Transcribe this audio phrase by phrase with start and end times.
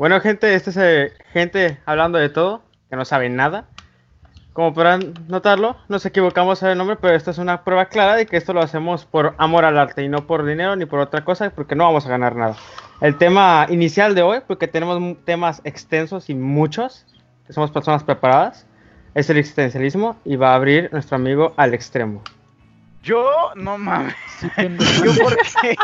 [0.00, 3.66] Bueno, gente, este es eh, gente hablando de todo, que no sabe nada.
[4.54, 8.24] Como podrán notarlo, nos equivocamos en el nombre, pero esto es una prueba clara de
[8.24, 11.22] que esto lo hacemos por amor al arte y no por dinero ni por otra
[11.22, 12.56] cosa, porque no vamos a ganar nada.
[13.02, 17.04] El tema inicial de hoy, porque tenemos temas extensos y muchos,
[17.46, 18.66] que somos personas preparadas,
[19.12, 22.22] es el existencialismo y va a abrir nuestro amigo al extremo.
[23.02, 24.14] Yo, no mames.
[24.58, 25.76] ¿Yo por qué,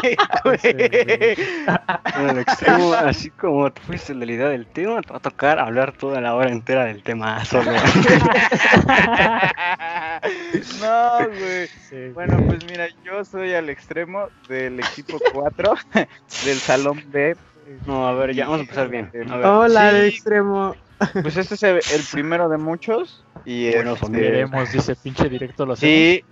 [2.15, 5.59] En el extremo, así como tú fuiste la idea del tema, te va a tocar
[5.59, 7.71] hablar toda la hora entera del tema solo.
[10.81, 12.13] no, güey.
[12.13, 15.75] bueno, pues mira, yo soy al extremo del equipo 4
[16.45, 17.35] del salón B.
[17.87, 19.11] No, a ver, ya vamos a empezar bien.
[19.43, 20.77] Hola, al extremo.
[21.23, 21.81] Pues este es el,
[22.13, 23.25] primero de muchos.
[23.45, 24.11] Y bueno, este...
[24.11, 26.25] veremos, dice pinche directo lo Sí,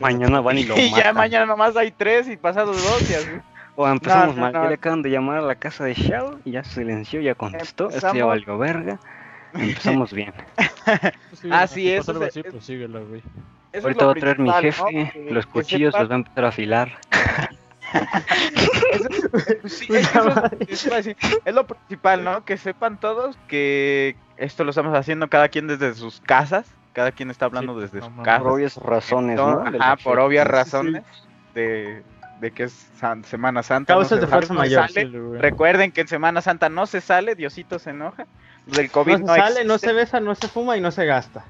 [0.00, 3.30] mañana van y lo Y ya mañana nomás hay tres y pasados dos y así.
[3.74, 6.64] O empezamos mal, ya le acaban de llamar a la casa de Shao y ya
[6.64, 8.98] silenció, ya contestó, esto ya valió verga.
[9.54, 10.32] Empezamos bien.
[11.50, 12.08] Así es.
[12.08, 16.98] Ahorita va a traer mi jefe, los cuchillos los va a empezar a afilar.
[19.66, 22.44] sí, es, lo principal, ¿no?
[22.44, 27.30] Que sepan todos que esto lo estamos haciendo cada quien desde sus casas cada quien
[27.30, 28.42] está hablando desde su casa.
[28.42, 29.64] Por obvias razones, ¿no?
[29.78, 31.02] Ajá, por obvias razones
[31.54, 32.02] de,
[32.40, 32.90] de, que es
[33.24, 33.94] Semana Santa.
[33.94, 34.88] Causas de fuerza mayor.
[35.38, 38.26] Recuerden que en Semana Santa no se sale, Diosito se enoja.
[38.66, 41.44] Del COVID no, se sale, no se besa, no se fuma y no se gasta.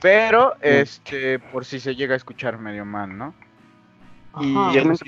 [0.00, 3.34] Pero, este, por si se llega a escuchar medio mal, ¿no?
[4.40, 4.54] Y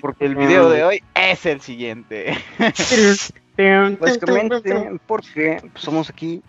[0.00, 2.36] porque el video de hoy es el siguiente.
[4.00, 6.42] Básicamente porque somos aquí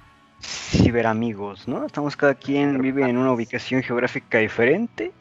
[0.44, 1.86] ciberamigos, ¿no?
[1.86, 5.12] Estamos cada quien vive en una ubicación geográfica diferente,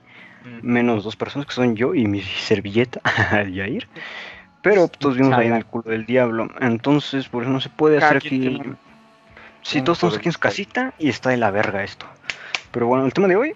[0.62, 3.00] menos dos personas que son yo y mi servilleta,
[3.52, 3.88] Yair.
[4.62, 6.48] Pero todos vivimos ahí en el culo del diablo.
[6.60, 8.60] Entonces, por eso no se puede hacer aquí.
[9.62, 12.06] Si todos estamos aquí en su casita y está de la verga esto.
[12.70, 13.54] Pero bueno, el tema de hoy,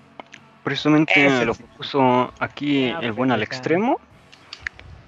[0.63, 4.01] precisamente se lo puso aquí el buen al extremo.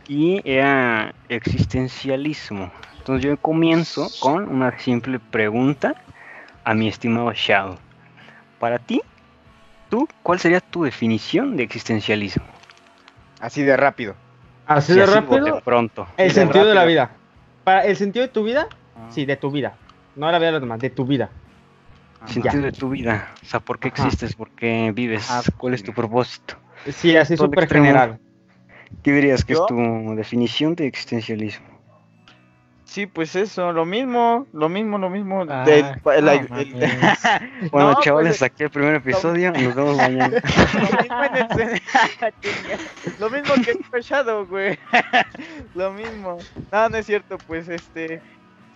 [0.08, 2.72] Y era existencialismo.
[2.98, 5.94] Entonces yo comienzo con una simple pregunta
[6.64, 7.76] a mi estimado Shadow.
[8.58, 9.00] Para ti,
[9.88, 12.44] tú, ¿cuál sería tu definición de existencialismo?
[13.40, 14.14] Así de rápido.
[14.66, 15.44] Así de rápido.
[15.44, 16.06] De pronto.
[16.16, 17.10] El sentido de la vida.
[17.64, 19.08] Para el sentido de tu vida, ah.
[19.10, 19.76] sí, de tu vida.
[20.16, 21.30] No la vida de los demás, de tu vida.
[22.26, 23.28] El sentido de tu vida.
[23.42, 24.34] O sea, ¿por qué existes?
[24.34, 25.30] ¿Por qué vives?
[25.30, 26.56] Ah, ¿Cuál es tu propósito?
[26.90, 28.18] Sí, así súper general.
[29.02, 31.77] ¿Qué dirías que es tu definición de existencialismo?
[32.88, 35.44] Sí, pues eso, lo mismo, lo mismo, lo mismo.
[35.46, 35.66] Ah,
[37.70, 40.42] bueno, chavales, aquí el primer episodio, nos vemos mañana.
[43.18, 44.78] lo mismo, que el Shadow, güey.
[45.74, 46.38] lo mismo.
[46.72, 48.22] No, no es cierto, pues este.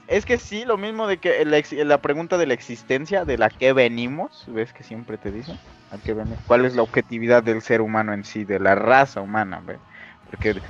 [0.09, 3.49] Es que sí, lo mismo de que la, la pregunta de la existencia, de la
[3.49, 5.59] que venimos, ves que siempre te dicen,
[5.91, 6.39] ¿a qué venimos?
[6.47, 9.79] ¿Cuál es la objetividad del ser humano en sí, de la raza humana, güey?
[10.29, 10.61] Porque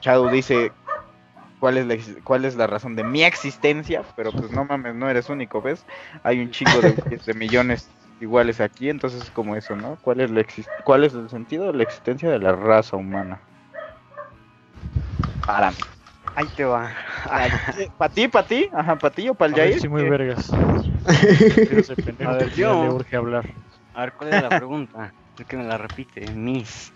[0.00, 0.72] Shadow dice,
[1.64, 5.08] cuál es la, cuál es la razón de mi existencia, pero pues no mames, no
[5.08, 5.82] eres único, ¿ves?
[6.22, 6.70] Hay un chico
[7.26, 9.96] de, millones iguales aquí, entonces es como eso, ¿no?
[10.02, 10.44] ¿Cuál es, la
[10.84, 13.40] ¿Cuál es el sentido de la existencia de la raza humana?
[15.46, 15.76] Para mí.
[16.34, 16.92] Ahí te va.
[17.96, 18.68] ¿Para ti, para ti?
[18.70, 19.80] Ajá, ¿para ti o para el Jair?
[19.80, 20.52] Sí, muy vergas.
[20.52, 22.82] a ver, yo...
[22.82, 23.48] le urge hablar.
[23.94, 25.14] A ver, ¿cuál es la pregunta?
[25.38, 26.92] Es que me la repite, Miss.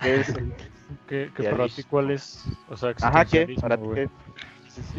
[1.06, 2.44] ¿Qué, que para ti cuál es?
[2.68, 3.54] O sea, Ajá, ¿qué?
[3.60, 4.08] ¿Para ti qué?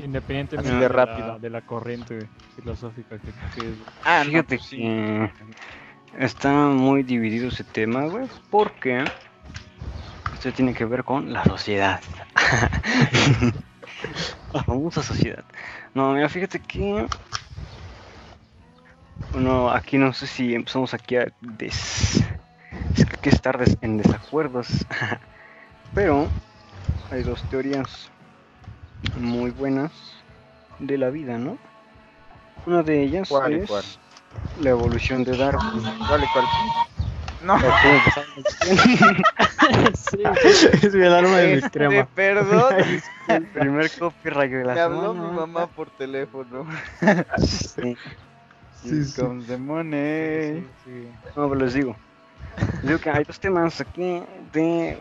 [0.04, 1.40] Independientemente de, rápido.
[1.40, 3.74] de, la, corriente filosófica que, que...
[4.04, 5.32] Ah, fíjate pues que
[6.18, 9.04] está muy dividido ese tema, güey, porque
[10.34, 12.00] esto tiene que ver con la sociedad.
[14.54, 15.44] la famosa sociedad.
[15.94, 17.06] No, mira, fíjate que
[19.32, 22.24] bueno, aquí no sé si empezamos aquí a des...
[23.22, 24.86] que estar en desacuerdos,
[25.94, 26.28] pero
[27.12, 28.10] hay dos teorías
[29.16, 29.92] muy buenas
[30.80, 31.58] de la vida, ¿no?
[32.66, 34.00] Una de ellas es
[34.62, 35.82] la evolución de Darwin.
[36.08, 36.46] ¿Cuál cuál?
[37.42, 37.58] No.
[39.96, 40.24] sí,
[40.82, 41.96] es mi alarma de mi crema.
[41.96, 42.76] Este, perdón.
[43.30, 46.68] El primer copyright de la Me habló mi mamá por teléfono.
[47.38, 47.96] sí.
[48.84, 49.22] Sí, sí.
[49.22, 50.68] Con the money.
[51.36, 51.96] No, pero les digo.
[52.84, 54.22] Digo que hay dos temas aquí
[54.54, 54.98] de,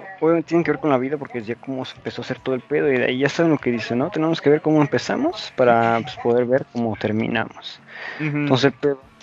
[0.47, 2.61] tienen que ver con la vida porque ya como se empezó a hacer todo el
[2.61, 4.11] pedo y de ahí ya saben lo que dice, ¿no?
[4.11, 7.81] Tenemos que ver cómo empezamos para pues, poder ver cómo terminamos.
[8.21, 8.73] Entonces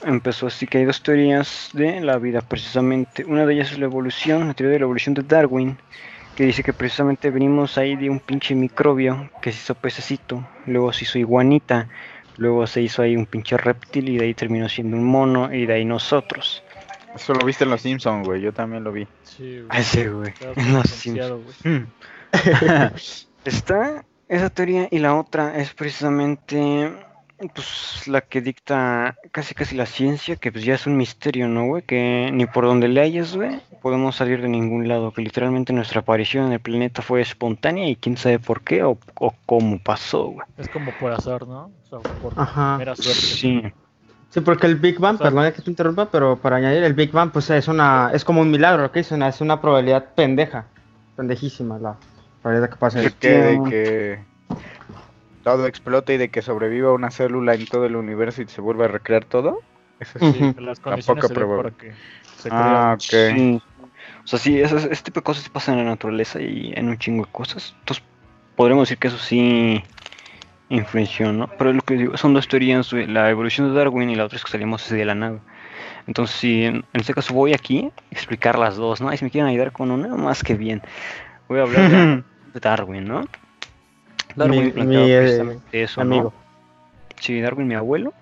[0.04, 3.26] empezó así que hay dos teorías de la vida precisamente.
[3.26, 5.78] Una de ellas es la evolución, la teoría de la evolución de Darwin,
[6.36, 10.92] que dice que precisamente venimos ahí de un pinche microbio que se hizo pececito, luego
[10.92, 11.88] se hizo iguanita,
[12.38, 15.66] Luego se hizo ahí un pinche reptil y de ahí terminó siendo un mono y
[15.66, 16.64] de ahí nosotros.
[17.16, 18.42] Eso lo viste en Los Simpsons, güey.
[18.42, 19.08] Yo también lo vi.
[19.24, 19.68] Sí, güey.
[19.70, 20.30] Ah, sí, güey.
[20.30, 21.58] Estaba En los Simpsons.
[23.46, 26.92] Está esa teoría y la otra es precisamente
[27.54, 31.66] pues la que dicta casi casi la ciencia, que pues ya es un misterio, ¿no,
[31.66, 31.84] güey?
[31.84, 36.00] Que ni por donde le hayas, güey, podemos salir de ningún lado, que literalmente nuestra
[36.00, 40.28] aparición en el planeta fue espontánea y quién sabe por qué o, o cómo pasó,
[40.28, 40.48] güey.
[40.58, 41.72] Es como por azar, ¿no?
[41.84, 42.78] O sea, por Ajá.
[42.78, 43.22] mera suerte.
[43.22, 43.62] Sí,
[44.36, 46.94] Sí, porque el Big Bang, O sea- perdón que te interrumpa, pero para añadir, el
[46.94, 50.14] Big Bang pues es una es como un milagro, que es una, es una probabilidad
[50.14, 50.66] pendeja,
[51.16, 51.96] pendejísima la
[52.42, 53.14] probabilidad que pase.
[53.18, 54.20] Que, de que
[55.42, 58.86] todo explote y de que sobreviva una célula en todo el universo y se vuelva
[58.86, 59.60] a recrear todo.
[60.02, 60.34] Eso sí.
[60.34, 60.56] Sí, Ujú.
[60.56, 60.84] que las Tampoco
[61.16, 61.72] condiciones se den probable.
[61.72, 61.94] para que
[62.38, 63.30] se Ah, crea.
[63.32, 63.36] ok.
[63.38, 63.62] sí.
[64.26, 66.90] O sea, sí, esas- este tipo de cosas sí pasan en la naturaleza y en
[66.90, 67.74] un chingo de cosas.
[67.80, 68.04] Entonces,
[68.58, 69.82] podremos decir que eso sí
[70.70, 71.48] influenció, ¿no?
[71.58, 74.44] Pero lo que digo, son dos teorías, la evolución de Darwin y la otra es
[74.44, 75.40] que salimos de la nave.
[76.08, 79.12] Entonces, sí, en, este caso voy aquí a explicar las dos, ¿no?
[79.14, 80.82] Y si me quieren ayudar con una, más que bien.
[81.48, 82.24] Voy a hablar de,
[82.54, 83.24] de Darwin, ¿no?
[84.36, 86.16] Darwin Mi- planteaba mi, eh, precisamente eso, ¿no?
[86.16, 86.34] amigo.
[87.20, 88.14] Sí, Darwin, mi abuelo,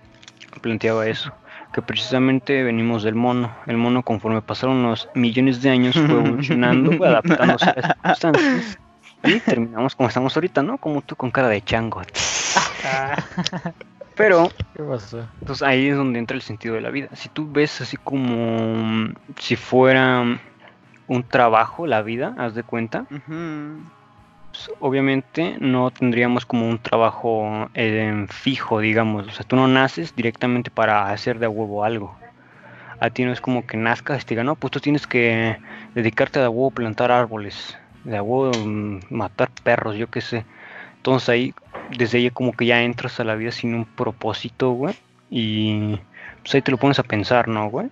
[0.61, 1.33] planteaba eso,
[1.73, 3.51] que precisamente venimos del mono.
[3.65, 8.77] El mono, conforme pasaron unos millones de años, fue evolucionando, fue adaptándose a las circunstancias.
[9.23, 10.77] Y terminamos como estamos ahorita, ¿no?
[10.77, 12.01] Como tú con cara de chango.
[14.15, 15.25] Pero, ¿Qué pasó?
[15.45, 17.09] pues ahí es donde entra el sentido de la vida.
[17.13, 20.23] Si tú ves así como si fuera
[21.07, 28.27] un trabajo, la vida, haz de cuenta, pues, obviamente no tendríamos como un trabajo eh,
[28.29, 29.27] fijo, digamos.
[29.27, 32.15] O sea, tú no naces directamente para hacer de a huevo algo.
[32.99, 35.57] A ti no es como que nazcas y te digan, no, pues tú tienes que
[35.95, 40.21] dedicarte de a huevo a plantar árboles, de a huevo mm, matar perros, yo qué
[40.21, 40.45] sé.
[40.97, 41.53] Entonces ahí,
[41.97, 44.95] desde ahí como que ya entras a la vida sin un propósito, güey.
[45.29, 45.99] Y
[46.41, 47.89] pues ahí te lo pones a pensar, ¿no, güey?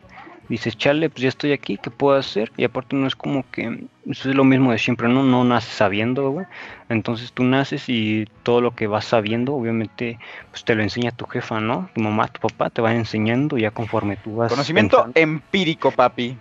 [0.47, 2.51] Dices, chale, pues ya estoy aquí, ¿qué puedo hacer?
[2.57, 5.23] Y aparte no es como que, eso es lo mismo de siempre, ¿no?
[5.23, 6.45] No naces sabiendo, güey.
[6.89, 10.19] Entonces tú naces y todo lo que vas sabiendo, obviamente,
[10.49, 11.89] pues te lo enseña tu jefa, ¿no?
[11.95, 14.51] Tu mamá, tu papá te van enseñando ya conforme tú vas.
[14.51, 15.19] Conocimiento pensando.
[15.19, 16.37] empírico, papi.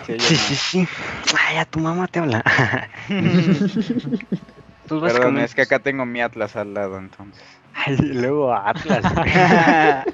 [0.00, 0.88] Sí, sí, sí.
[1.38, 2.42] Ay, ya tu mamá te habla.
[4.88, 7.42] Pues Perdón, es que acá tengo mi Atlas al lado, entonces.
[7.72, 9.04] Ay, luego Atlas.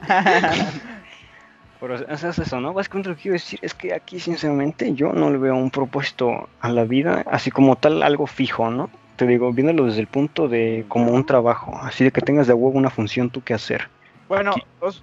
[1.80, 2.72] Pero o sea, es eso, ¿no?
[2.74, 6.48] Básicamente lo que quiero decir es que aquí, sinceramente, yo no le veo un propósito
[6.60, 8.90] a la vida, así como tal, algo fijo, ¿no?
[9.16, 12.54] Te digo, viéndolo desde el punto de como un trabajo, así de que tengas de
[12.54, 13.88] huevo una función tú que hacer.
[14.28, 14.62] Bueno, Aquí.
[14.80, 15.02] os-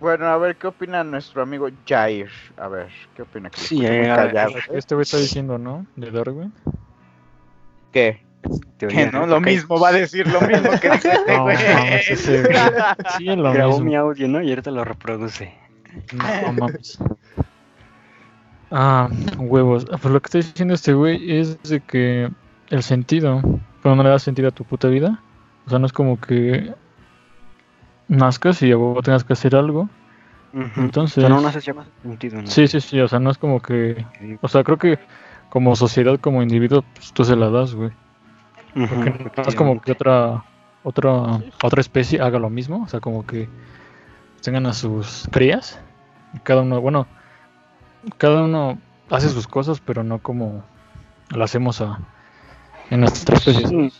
[0.00, 2.30] bueno, a ver, ¿qué opina nuestro amigo Jair?
[2.56, 3.50] A ver, ¿qué opina?
[3.50, 4.54] Que Sí, eh, callado.
[4.72, 5.86] Este güey está diciendo, ¿no?
[5.96, 6.52] De Darwin.
[7.92, 8.22] ¿Qué?
[8.78, 9.26] ¿Qué, no?
[9.26, 11.56] Lo mismo, va a decir lo mismo que dice este No, güey.
[11.58, 13.84] Sí, es lo Grabó mismo.
[13.84, 14.42] mi audio, ¿no?
[14.42, 15.54] Y ahorita lo reproduce.
[16.12, 16.98] No mames.
[18.70, 19.84] Ah, huevos.
[19.84, 22.30] Pues lo que está diciendo este güey es de que
[22.70, 23.42] el sentido,
[23.82, 25.20] pero no le da sentido a tu puta vida.
[25.66, 26.72] O sea, no es como que
[28.10, 29.88] nazcas y a huevo tengas que hacer algo.
[30.76, 32.46] Entonces- O sea, no naces ya más sentido, ¿no?
[32.48, 33.00] Sí, sí, sí.
[33.00, 34.04] O sea, no es como que.
[34.42, 34.98] O sea, creo que
[35.48, 37.90] como sociedad, como individuo, pues tú se la das, güey.
[38.74, 40.44] Porque no es como que otra,
[40.82, 42.82] otra, otra especie haga lo mismo.
[42.82, 43.48] O sea, como que
[44.42, 45.80] tengan a sus crías.
[46.34, 47.06] Y cada uno, bueno,
[48.18, 50.64] cada uno hace sus cosas, pero no como
[51.30, 51.98] lo hacemos a,
[52.90, 53.90] en nuestra especie.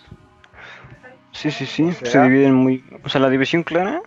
[1.33, 1.51] Sí.
[1.51, 1.93] Sí, sí.
[1.93, 2.85] Se dividen muy.
[3.05, 4.03] O sea, la división clara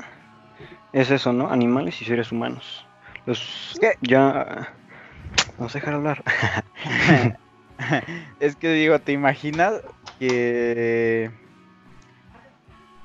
[0.92, 1.50] es eso, ¿no?
[1.50, 2.86] Animales y seres humanos.
[3.25, 3.77] Los.
[3.80, 3.94] ¿Qué?
[4.01, 4.74] Ya.
[5.58, 6.24] Vamos a dejar hablar.
[8.39, 9.82] Es que digo, ¿te imaginas
[10.20, 11.32] que...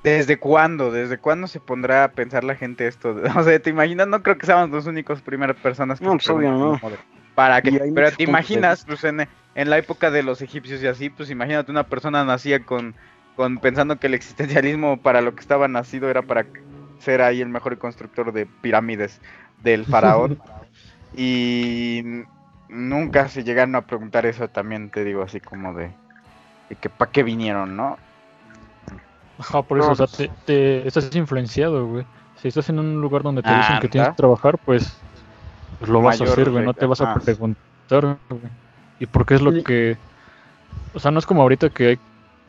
[0.02, 0.92] ¿Desde cuándo?
[0.92, 3.16] ¿Desde cuándo se pondrá a pensar la gente esto?
[3.36, 4.08] O sea, ¿te imaginas?
[4.08, 6.80] No creo que seamos los únicos primeras personas que No, pues, obvio, no.
[7.34, 7.62] ¿Para hay
[7.94, 11.70] Pero te imaginas, pues en, en la época de los egipcios y así, pues imagínate
[11.70, 12.94] una persona nacía con,
[13.38, 16.44] con pensando que el existencialismo para lo que estaba nacido era para
[16.98, 19.20] ser ahí el mejor constructor de pirámides
[19.62, 20.40] del faraón.
[21.16, 22.02] y
[22.68, 25.92] nunca se llegaron a preguntar eso también, te digo, así como de,
[26.68, 27.96] de que para qué vinieron, ¿no?
[29.38, 32.04] Ajá, por eso, No, o sea, te, te- estás influenciado, güey.
[32.42, 34.92] Si estás en un lugar donde te dicen que tienes que trabajar, pues,
[35.78, 36.64] pues lo vas a hacer, güey.
[36.64, 38.52] No te vas a preguntar, güey.
[38.98, 39.96] ¿Y por qué es lo que...?
[40.92, 41.98] O sea, no es como ahorita que hay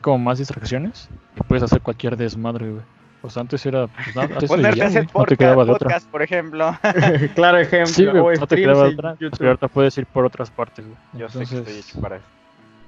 [0.00, 2.82] como más distracciones y puedes hacer cualquier desmadre, güey.
[3.22, 5.68] O sea, antes era, pues nada, y Ponerte ya, a hacer no te quedaba podcast,
[5.68, 5.88] de otra.
[5.88, 6.78] podcast, por ejemplo.
[7.34, 7.86] claro ejemplo.
[7.92, 9.16] Sí, güey, o no te quedaba de otra.
[9.18, 10.96] Pero ahorita puedes ir por otras partes, güey.
[11.12, 12.24] Yo sé que Entonces, estoy hecho para eso.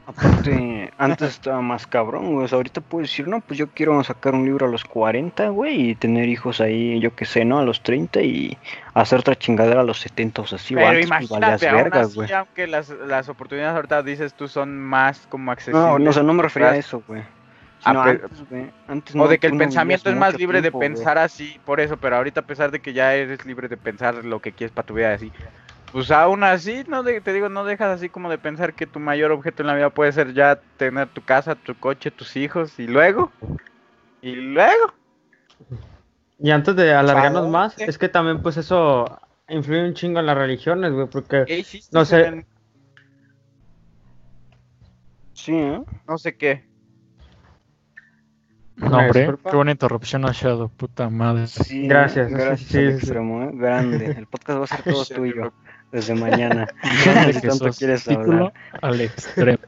[0.07, 2.45] Aparte, antes estaba más cabrón, güey.
[2.45, 5.49] O sea, ahorita puedo decir, no, pues yo quiero sacar un libro a los 40,
[5.51, 7.59] güey, y tener hijos ahí, yo qué sé, ¿no?
[7.61, 8.59] A los 30 y
[8.95, 12.07] hacer otra chingadera a los 70 o sea, así, Pero antes, pues, imagínate, aún vergas,
[12.09, 12.33] así, güey.
[12.33, 15.83] aunque las, las oportunidades ahorita dices tú son más como accesibles.
[15.83, 17.23] No, no, o sea, no me refería aRas- eso, güey.
[17.85, 20.37] Ah, Sino pero- antes, güey, antes O no- de que el no pensamiento es más
[20.39, 20.95] libre tiempo, de güey.
[20.97, 24.25] pensar así, por eso, pero ahorita a pesar de que ya eres libre de pensar
[24.25, 25.33] lo que quieres para tu vida así,
[25.93, 28.99] pues aún así, no de- te digo, no dejas así como de pensar que tu
[28.99, 32.79] mayor objeto en la vida puede ser ya tener tu casa, tu coche, tus hijos,
[32.79, 33.31] y luego,
[34.23, 34.95] y luego,
[36.39, 37.91] Y antes de alargarnos ¿Para más, dónde?
[37.91, 41.97] es que también pues eso influye un chingo en las religiones, güey, porque ¿qué hiciste?
[41.97, 42.27] No sé.
[42.27, 42.47] en-
[45.35, 45.83] Sí, ¿eh?
[46.09, 46.65] No sé qué.
[48.77, 49.51] No, Una hombre, disculpa.
[49.51, 51.47] qué buena interrupción ha Shadow, puta madre.
[51.47, 52.79] Sí, Gracias, gracias sí, sí.
[52.87, 53.51] extremo, ¿eh?
[53.55, 54.07] Grande.
[54.07, 55.53] El podcast va a ser todo tuyo
[55.93, 56.67] desde mañana.
[57.33, 58.53] Que tanto quieres título hablar.
[58.83, 59.59] al extremo.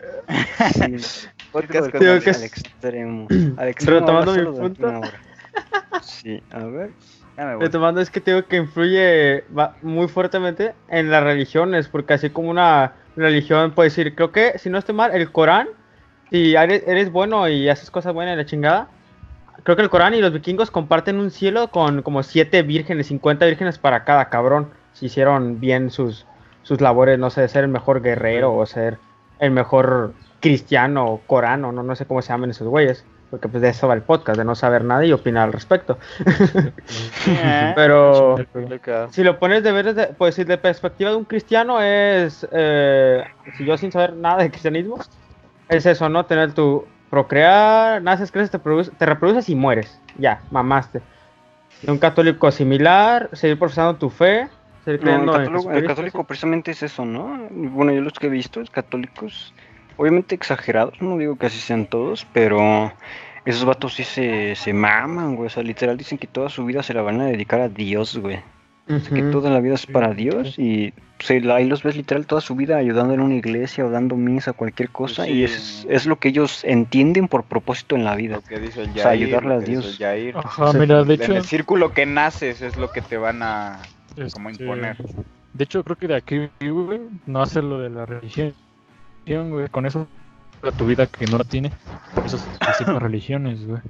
[0.72, 1.26] Sí.
[1.52, 3.28] Podcast con al es- extremo.
[3.56, 5.00] Al extremo Retomando mi punto.
[6.02, 6.90] Sí, a ver.
[7.60, 9.44] Retomando es que te digo que influye
[9.82, 14.70] muy fuertemente en las religiones, porque así como una religión puede decir, creo que si
[14.70, 15.68] no estoy mal, el Corán,
[16.30, 18.88] si eres, eres bueno y haces cosas buenas en la chingada,
[19.64, 23.46] creo que el Corán y los vikingos comparten un cielo con como siete vírgenes, 50
[23.46, 24.70] vírgenes para cada cabrón,
[25.00, 26.26] hicieron bien sus,
[26.62, 28.98] sus labores, no sé, de ser el mejor guerrero o ser
[29.38, 33.62] el mejor cristiano o corano, no, no sé cómo se llaman esos güeyes, porque pues
[33.62, 35.98] de eso va el podcast, de no saber nada y opinar al respecto.
[37.74, 39.08] Pero complicado.
[39.10, 43.24] si lo pones de ver desde, pues si de perspectiva de un cristiano es, eh,
[43.56, 44.98] si yo sin saber nada de cristianismo,
[45.68, 46.26] es eso, ¿no?
[46.26, 51.00] Tener tu procrear, naces, creces, te, produce- te reproduces y mueres, ya, mamaste.
[51.82, 54.48] De un católico similar, seguir profesando tu fe,
[54.86, 57.48] No, el, católico, el católico precisamente es eso, ¿no?
[57.50, 59.54] Bueno, yo los que he visto, católicos,
[59.96, 62.92] obviamente exagerados, no digo que así sean todos, pero
[63.44, 65.46] esos vatos sí se, se maman, güey.
[65.46, 68.16] O sea, literal dicen que toda su vida se la van a dedicar a Dios,
[68.18, 68.36] güey.
[68.88, 68.94] sí.
[68.94, 71.96] O sea, que toda la vida es para Dios y se, la- ahí los ves
[71.96, 75.52] literal toda su vida ayudando en una iglesia o dando misa, cualquier cosa, y es,
[75.52, 75.86] Sí.
[75.88, 78.36] es lo que ellos entienden por propósito en la vida.
[78.36, 79.98] Lo que dice el O sea, Yair, ayudarle a Dios.
[80.34, 83.78] Ajá, mira, de En hecho, el círculo que naces es lo que te van a
[84.32, 84.96] como este, imponer.
[85.52, 88.54] De hecho, creo que de aquí, güey, no hace lo de la religión,
[89.26, 89.68] güey.
[89.68, 90.06] Con eso,
[90.76, 91.70] tu vida que no la tiene,
[92.14, 93.80] por esas principales religiones, güey.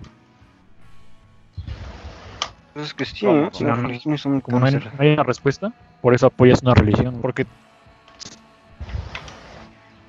[2.68, 3.42] Entonces que sí, ¿Cómo?
[3.42, 3.50] ¿no?
[3.52, 3.88] Sí, las no, no.
[3.88, 4.92] religiones son Como no hay, cáncer.
[4.94, 7.18] no hay una respuesta, por eso apoyas una religión.
[7.22, 7.46] Porque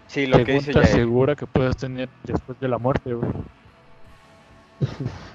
[0.08, 0.96] Sí, lo que dice pregunta Yair.
[1.04, 3.30] segura que puedas tener después de la muerte, güey.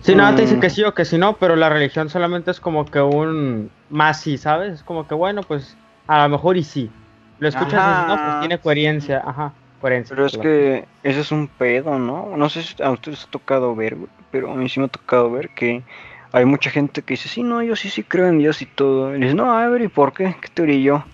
[0.00, 0.60] Sí, nada te dice Mm.
[0.60, 4.20] que sí o que sí no, pero la religión solamente es como que un más
[4.20, 4.72] sí, ¿sabes?
[4.74, 6.90] Es como que bueno, pues a lo mejor y sí.
[7.38, 10.14] Lo escuchas y dices, no, pues tiene coherencia, ajá, coherencia.
[10.14, 12.36] Pero es que ese es un pedo, ¿no?
[12.36, 13.96] No sé si a ustedes ha tocado ver,
[14.30, 15.82] pero a mí sí me ha tocado ver que
[16.32, 19.14] hay mucha gente que dice, sí, no, yo sí, sí creo en Dios y todo.
[19.14, 20.34] Y dices, no, a ver, ¿y por qué?
[20.40, 21.04] ¿Qué teoría yo?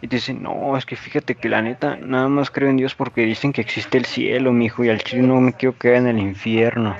[0.00, 2.94] Y te dicen, no, es que fíjate que la neta, nada más creo en Dios
[2.94, 6.06] porque dicen que existe el cielo, mijo, y al chile no me quiero quedar en
[6.08, 6.96] el infierno.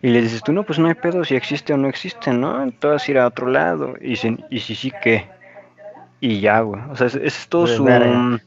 [0.00, 2.56] Y le dices tú, no, pues no hay pedo si existe o no existe, ¿no?
[2.56, 2.66] A
[3.08, 3.94] ir a otro lado.
[4.00, 5.28] Y dicen, ¿y si sí qué?
[6.20, 6.80] Y ya, güey.
[6.90, 8.40] O sea, ese es todo Pues, su,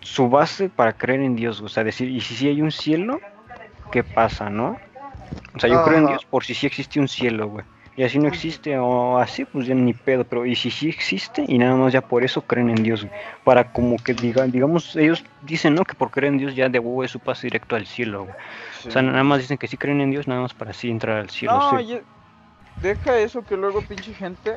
[0.00, 1.66] su base para creer en Dios, güey.
[1.66, 3.20] O sea, decir, ¿y si sí hay un cielo?
[3.92, 4.76] ¿Qué pasa, no?
[5.54, 6.06] O sea, yo creo en.
[6.06, 7.64] Dios por si sí existe un cielo, güey.
[7.94, 10.24] Y así no existe o así, pues ya ni pedo.
[10.24, 11.44] Pero ¿y si sí existe?
[11.46, 13.14] Y nada más ya por eso creen en Dios, güey.
[13.44, 15.84] Para como que digan, digamos, ellos dicen, ¿no?
[15.84, 18.34] Que por creer en Dios ya de huevo es su paso directo al cielo, güey.
[18.82, 18.88] Sí.
[18.88, 21.18] O sea, nada más dicen que sí creen en Dios, nada más para así entrar
[21.18, 21.54] al cielo.
[21.54, 22.00] No, sí.
[22.80, 24.54] deja eso que luego pinche gente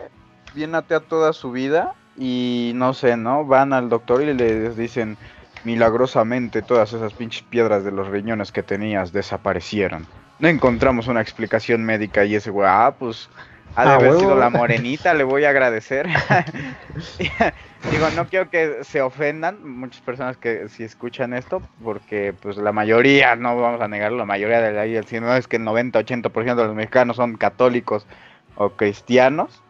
[0.55, 3.46] viene atea toda su vida y no sé, ¿no?
[3.46, 5.17] Van al doctor y les dicen
[5.63, 10.08] milagrosamente todas esas pinches piedras de los riñones que tenías desaparecieron.
[10.39, 13.29] No encontramos una explicación médica y ese güey, ah, pues
[13.75, 14.22] ha de Ah, haber huevo.
[14.22, 16.08] sido la morenita, le voy a agradecer.
[17.91, 22.72] Digo, no quiero que se ofendan muchas personas que si escuchan esto, porque pues la
[22.72, 26.55] mayoría, no vamos a negarlo, la mayoría de la si no es que el 90-80%
[26.55, 28.08] de los mexicanos son católicos
[28.55, 29.62] o cristianos,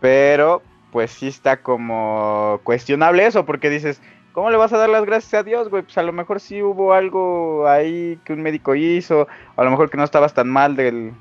[0.00, 4.00] pero pues sí está como cuestionable eso, porque dices,
[4.32, 5.82] ¿cómo le vas a dar las gracias a Dios, güey?
[5.82, 9.70] Pues a lo mejor sí hubo algo ahí que un médico hizo, o a lo
[9.70, 11.12] mejor que no estabas tan mal del,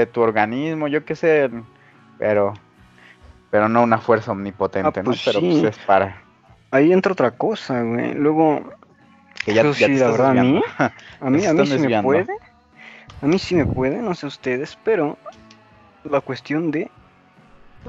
[0.00, 1.50] de tu organismo, yo qué sé,
[2.18, 2.54] pero
[3.50, 5.22] pero no una fuerza omnipotente, Ah, pues ¿no?
[5.24, 5.60] Pero sí.
[5.62, 6.22] pues es para
[6.70, 8.12] Ahí entra otra cosa, güey.
[8.12, 8.62] Luego,
[9.44, 10.62] que ya, sí, te la verdad, a mí,
[11.20, 12.36] a mí, Se a mí sí me puede.
[13.22, 15.16] A mí sí me puede, no sé ustedes, pero
[16.04, 16.90] la cuestión de.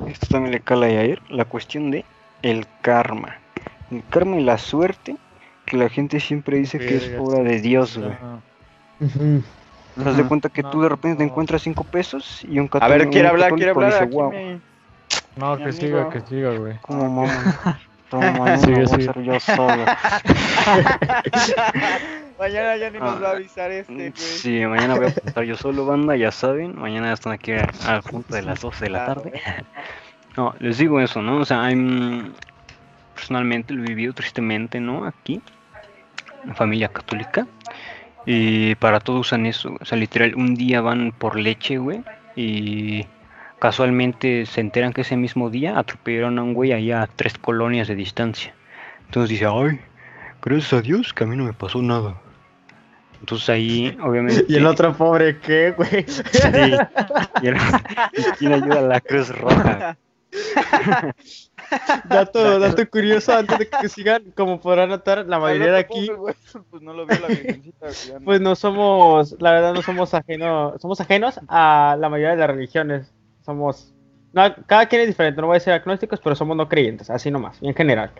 [0.08, 1.22] Esto también le cala a Yair.
[1.30, 2.06] La cuestión de
[2.42, 3.36] el karma.
[3.92, 5.18] El karma y la suerte
[5.66, 8.14] que la gente siempre dice que es obra de Dios, güey.
[9.96, 11.32] ¿Te das de cuenta que No, tú de repente te no.
[11.32, 13.92] encuentras cinco pesos y un A católico ver, quiere hablar, quiere hablar.
[13.92, 14.62] dice, wow, me-
[15.36, 16.78] No, que siga, que siga, güey.
[16.82, 17.80] ¿cómo mamá?
[18.10, 19.86] Toma, no Sigue, voy a yo solo.
[22.40, 24.12] Mañana ya ni nos va a Ah, avisar este, güey.
[24.14, 26.80] Sí, mañana voy a estar yo solo, banda, ya saben.
[26.80, 29.34] Mañana están aquí a- al punto de las 12 de la tarde.
[30.38, 31.38] No, les digo eso, ¿no?
[31.38, 32.32] O sea, hay, mm,
[33.14, 35.06] personalmente lo he vivido tristemente, ¿no?
[35.06, 35.42] Aquí,
[36.46, 37.46] en familia católica.
[38.26, 39.76] Y para todos usan eso.
[39.80, 42.04] O sea, literal, un día van por leche, güey.
[42.36, 43.06] Y
[43.60, 47.88] casualmente se enteran que ese mismo día atropellaron a un güey allá a tres colonias
[47.88, 48.54] de distancia.
[49.06, 49.80] Entonces dice, ay,
[50.42, 52.16] gracias a Dios que a mí no me pasó nada.
[53.20, 54.46] Entonces ahí, obviamente...
[54.50, 56.06] Y el otro pobre, ¿qué, güey?
[56.08, 56.76] Sí.
[57.42, 59.98] Y, el- ¿y quién ayuda a la Cruz Roja?
[62.10, 66.10] Dato, dato curioso, antes de que sigan, como podrán notar, la mayoría de aquí,
[66.70, 67.88] Pues no lo vio la virgencita,
[68.24, 72.50] pues no somos, la verdad no somos ajenos, somos ajenos a la mayoría de las
[72.50, 73.14] religiones.
[73.46, 73.94] Somos,
[74.34, 77.32] no, cada quien es diferente, no voy a decir agnósticos, pero somos no creyentes, así
[77.32, 78.12] nomás, en general.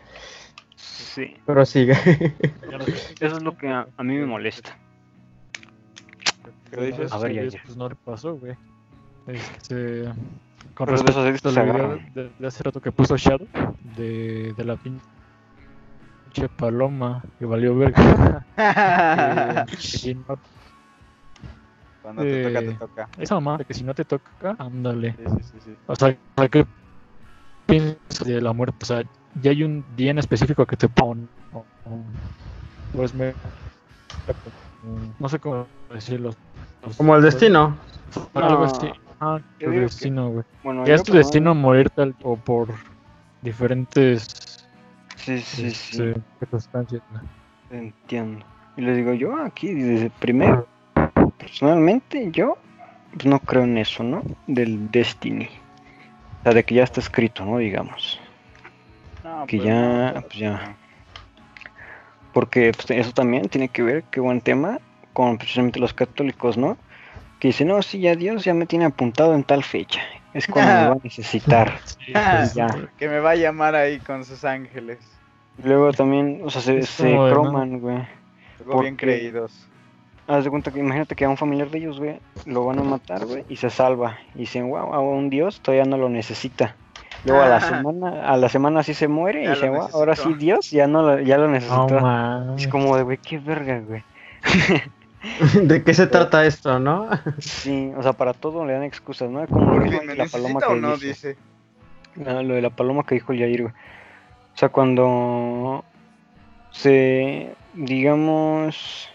[0.76, 1.94] Sí, Pero sigue.
[3.20, 4.78] Eso es lo que a, a mí me molesta.
[6.72, 7.12] ¿Qué dices?
[7.12, 7.62] A ver, ya, Pues, ya.
[7.66, 8.56] Pues no le pasó, güey.
[9.28, 10.06] Este,
[10.80, 11.62] con Pero de respecto edits al se
[12.22, 13.50] de, de hace rato que puso Shadow,
[13.98, 15.02] de, de la pinche
[16.56, 18.46] paloma que valió verga.
[18.56, 20.40] que- que si no-
[22.02, 23.10] Cuando te toca, te Eh, toca.
[23.18, 25.18] esa mamá de que si no te toca, ándale.
[25.18, 25.78] Sí, sí, sí, sí.
[25.86, 26.18] O sea,
[26.50, 26.66] ¿qué
[27.66, 28.78] piensas de la muerte?
[28.82, 29.04] O sea,
[29.42, 30.88] ya hay un día en específico que te
[31.52, 31.66] o-
[32.94, 33.36] Pues me.
[35.20, 36.32] No sé cómo decirlo.
[36.96, 37.78] Como el destino.
[38.34, 38.90] Algo así.
[39.20, 40.46] Ah, yo tu destino, güey.
[40.64, 42.70] Bueno, Ya es tu como- destino morir tal o por
[43.42, 44.68] diferentes
[45.16, 47.02] Sí, sí, sí, este, circunstancias.
[47.12, 47.24] güey.
[47.72, 48.46] entiendo.
[48.78, 50.66] Y les digo, yo aquí desde primero,
[51.38, 52.58] personalmente, yo
[53.14, 54.24] pues, no creo en eso, ¿no?
[54.48, 55.50] Del Destiny.
[56.40, 57.58] O sea, de que ya está escrito, ¿no?
[57.58, 58.20] Digamos.
[59.24, 60.76] No, Que pues, ya, pues ya.
[62.34, 64.80] Porque pues, eso también tiene que ver, qué buen tema,
[65.14, 66.78] con precisamente los católicos, ¿no?
[67.40, 70.02] Que dicen, no, sí, ya Dios ya me tiene apuntado en tal fecha.
[70.34, 71.80] Es cuando me va a necesitar.
[71.86, 72.68] Sí, Ah, pues, ya.
[72.98, 75.00] Que me va a llamar ahí con sus ángeles.
[75.64, 77.98] Luego también, o sea, se, se croman, güey.
[78.82, 79.68] Bien creídos.
[80.28, 82.84] Haz de cuenta que imagínate que a un familiar de ellos, güey, lo van a
[82.84, 84.18] matar, güey, y se salva.
[84.36, 86.76] Y dicen, wow, a un Dios todavía no lo necesita.
[87.26, 87.62] Luego a la Ah.
[87.62, 90.34] semana, a la semana sí se muere Ya y dicen, wow, ahora sí.
[90.36, 92.62] Dios ya no lo, ya lo mames.
[92.62, 94.04] es como de, güey, qué verga, güey.
[95.62, 97.08] ¿De qué se trata esto, no?
[97.40, 99.46] Sí, o sea, para todo le dan excusas, ¿no?
[99.48, 101.08] Como lo de la paloma que o no, dice.
[101.08, 101.38] dice.
[102.26, 103.74] Ah, lo de la paloma que dijo el Yair, güey.
[103.74, 105.84] O sea, cuando
[106.72, 109.10] se, digamos,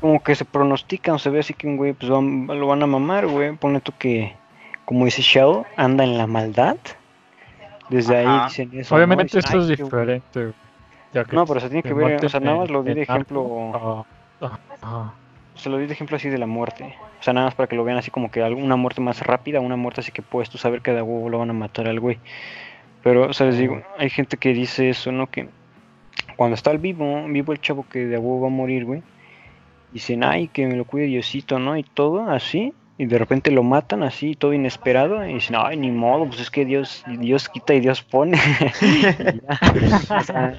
[0.00, 2.82] como que se pronostica o se ve así que un güey pues va- lo van
[2.82, 3.52] a mamar, güey.
[3.56, 4.34] Pone tú que,
[4.84, 6.76] como dice Shadow, anda en la maldad.
[7.88, 8.44] Desde ahí Ajá.
[8.48, 8.94] dicen eso.
[8.94, 8.96] ¿no?
[8.98, 10.52] Obviamente Dicen, esto es diferente.
[11.12, 14.04] que No, pero se tiene que ver, o sea, nada más lo di de ejemplo,
[15.54, 16.94] se lo di de ejemplo así de la muerte.
[17.20, 19.60] O sea, nada más para que lo vean así como que alguna muerte más rápida,
[19.60, 22.00] una muerte así que puedes tú saber que de huevo lo van a matar al
[22.00, 22.18] güey.
[23.02, 25.28] Pero, o sea, les digo, hay gente que dice eso, ¿no?
[25.28, 25.48] Que
[26.36, 29.02] cuando está el vivo, vivo el chavo que de huevo va a morir, güey.
[29.92, 31.76] Dicen, ay, que me lo cuide Diosito, ¿no?
[31.76, 32.72] Y todo así.
[33.00, 35.24] Y de repente lo matan así, todo inesperado.
[35.24, 38.36] Y dicen, ay, ni modo, pues es que Dios, Dios quita y Dios pone.
[38.82, 40.16] Y ya.
[40.18, 40.54] O sea,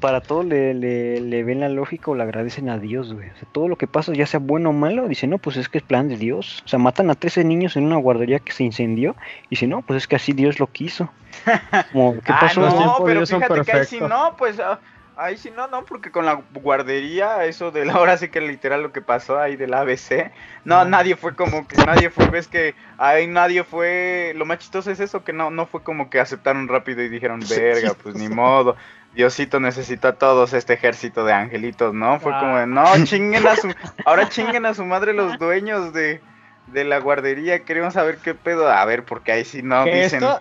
[0.00, 3.28] para todo le, le, le ven la lógica o le agradecen a Dios, güey.
[3.28, 5.68] O sea, todo lo que pasa, ya sea bueno o malo, dicen, no, pues es
[5.68, 6.62] que es plan de Dios.
[6.64, 9.14] O sea, matan a 13 niños en una guardería que se incendió.
[9.44, 11.10] Y dicen, no, pues es que así Dios lo quiso.
[11.92, 12.60] Como, ¿qué Ah, pasó?
[12.62, 14.80] No, pero fíjate que ahí sí no, pues ah,
[15.16, 18.82] ahí sí no, no, porque con la guardería, eso de la hora sí que literal
[18.82, 20.30] lo que pasó ahí del ABC,
[20.64, 24.90] no, nadie fue como que, nadie fue, ves que ahí nadie fue, lo más chistoso
[24.90, 28.28] es eso, que no, no fue como que aceptaron rápido y dijeron, verga, pues ni
[28.28, 28.76] modo,
[29.14, 32.20] Diosito necesita a todos este ejército de angelitos, ¿no?
[32.20, 33.72] Fue como de, no, chinguen a su,
[34.04, 36.20] ahora chinguen a su madre los dueños de,
[36.66, 40.22] de la guardería, queremos saber qué pedo, a ver, porque ahí sí no, dicen...
[40.22, 40.40] esto,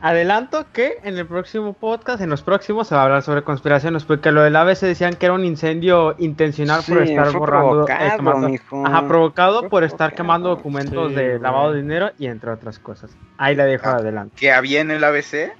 [0.00, 4.04] adelanto que en el próximo podcast, en los próximos, se va a hablar sobre conspiraciones,
[4.04, 7.86] porque lo del ABC decían que era un incendio intencional por estar fue borrando, eh,
[7.86, 10.16] provocado, quemando- ajá, provocado Fue por estar provocado.
[10.16, 13.10] quemando documentos Sí, de lavado de dinero y entre otras cosas.
[13.38, 13.96] Ahí la dejo Ah.
[13.96, 14.36] adelante.
[14.36, 15.52] que había en el ABC.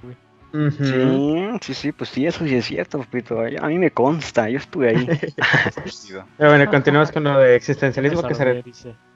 [0.53, 3.39] Sí, sí, sí, pues sí, eso sí es cierto, papito.
[3.39, 5.07] A mí me consta, yo estuve ahí.
[6.37, 8.63] Pero bueno, continuemos con lo de existencialismo que se...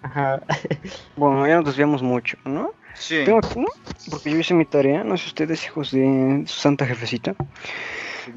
[0.02, 0.40] Ajá.
[1.18, 2.72] bueno, ya nos desviamos mucho, ¿no?
[2.96, 3.24] Sí.
[3.26, 3.64] Tengo aquí,
[4.10, 7.36] porque yo hice mi tarea, no sé ustedes, hijos de su santa jefecita.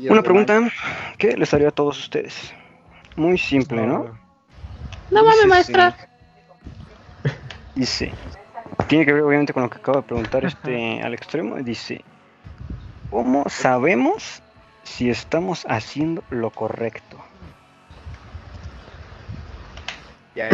[0.09, 0.71] Una pregunta
[1.17, 2.53] que les haría a todos ustedes.
[3.17, 4.19] Muy simple, ¿no?
[5.11, 5.97] No mames, maestra.
[7.75, 8.13] Dice,
[8.89, 11.57] tiene que ver obviamente con lo que acaba de preguntar este al extremo.
[11.57, 12.05] Dice,
[13.11, 14.43] ¿cómo sabemos
[14.83, 17.19] si estamos haciendo lo correcto?
[20.35, 20.51] Ya,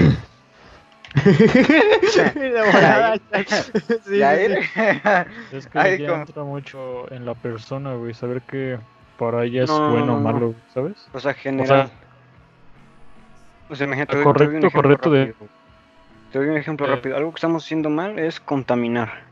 [1.14, 3.14] De volada,
[4.04, 5.56] sí, Ya, sí, sí.
[5.56, 8.14] Es que Ay, ya como- entra mucho en la persona, güey.
[8.14, 8.78] Saber que
[9.18, 10.22] para ella es No, no, bueno no, o no.
[10.32, 11.08] malo, ¿sabes?
[11.12, 11.90] O sea, general.
[13.68, 15.48] O sea, imagínate, te correcto, un ejemplo correcto de- rápido.
[16.32, 16.90] Te doy un ejemplo Eh.
[16.90, 17.16] rápido.
[17.16, 19.22] Algo que estamos haciendo mal es contaminar.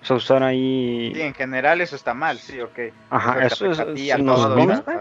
[0.00, 1.12] O sea, usar ahí...
[1.14, 2.78] Sí, en general eso está mal, sí, ok.
[3.10, 3.78] Ajá, te eso es,
[4.18, 4.42] nos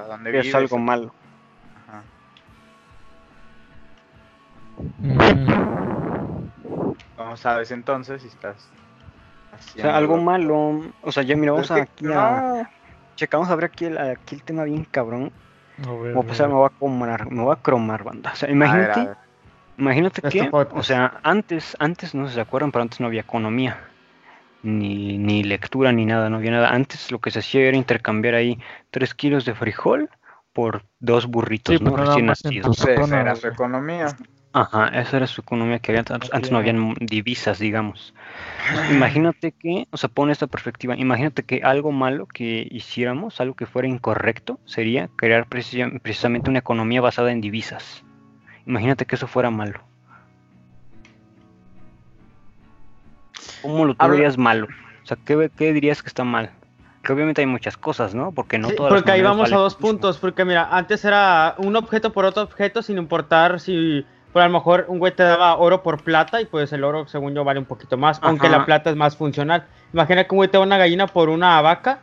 [0.07, 1.13] donde es algo malo.
[1.87, 2.03] Ajá.
[5.03, 5.76] Ujú.
[7.27, 8.69] ¿Cómo sabes entonces si estás
[9.53, 10.81] O sea, algo lo- malo.
[11.01, 12.09] O sea, ya mira, Es vamos que aquí a...
[12.09, 12.69] no.
[13.15, 15.31] Checa, vamos a ver aquí el, aquí el tema bien cabrón.
[15.85, 18.31] A ver, Voy a pasar, a me voy a cromar, me voy a cromar, banda.
[18.31, 19.17] O sea, A ver, imagínate, a ver.
[19.77, 20.77] imagínate Este que, podcast.
[20.77, 23.77] o sea, antes, antes no sé si se acuerdan, pero antes no había economía,
[24.63, 26.69] ni, ni lectura, ni nada, no había nada.
[26.69, 28.57] Antes lo que se hacía era intercambiar ahí
[28.91, 30.09] 3 kilos de frijol
[30.53, 31.95] por dos burritos, Sí, ¿no?
[31.95, 32.79] Recién nacidos.
[33.11, 34.07] era su economía.
[34.61, 38.13] Ajá, esa era su economía que había antes, antes no había- habían divisas, digamos.
[38.89, 43.67] Imagínate que, o sea, pone esta perspectiva, imagínate que algo malo que hiciéramos, algo que
[43.67, 48.03] fuera incorrecto, sería crear preci- precisamente una economía basada en divisas.
[48.65, 49.81] Imagínate que eso fuera malo.
[53.61, 54.67] ¿Cómo lo verías malo?
[55.03, 56.51] O sea, ¿qué, dirías que está mal?
[57.03, 58.31] Que obviamente hay muchas cosas, ¿no?
[58.31, 61.55] Porque no Sí, todas las porque ahí vamos a dos puntos, porque mira, antes era
[61.59, 65.23] un objeto por otro objeto sin importar si, por a lo mejor un güey te
[65.23, 68.49] daba oro por plata y pues el oro según yo vale un poquito más, aunque
[68.49, 69.65] la plata es más funcional.
[69.93, 71.99] Imagina que un güey te da una gallina por una vaca,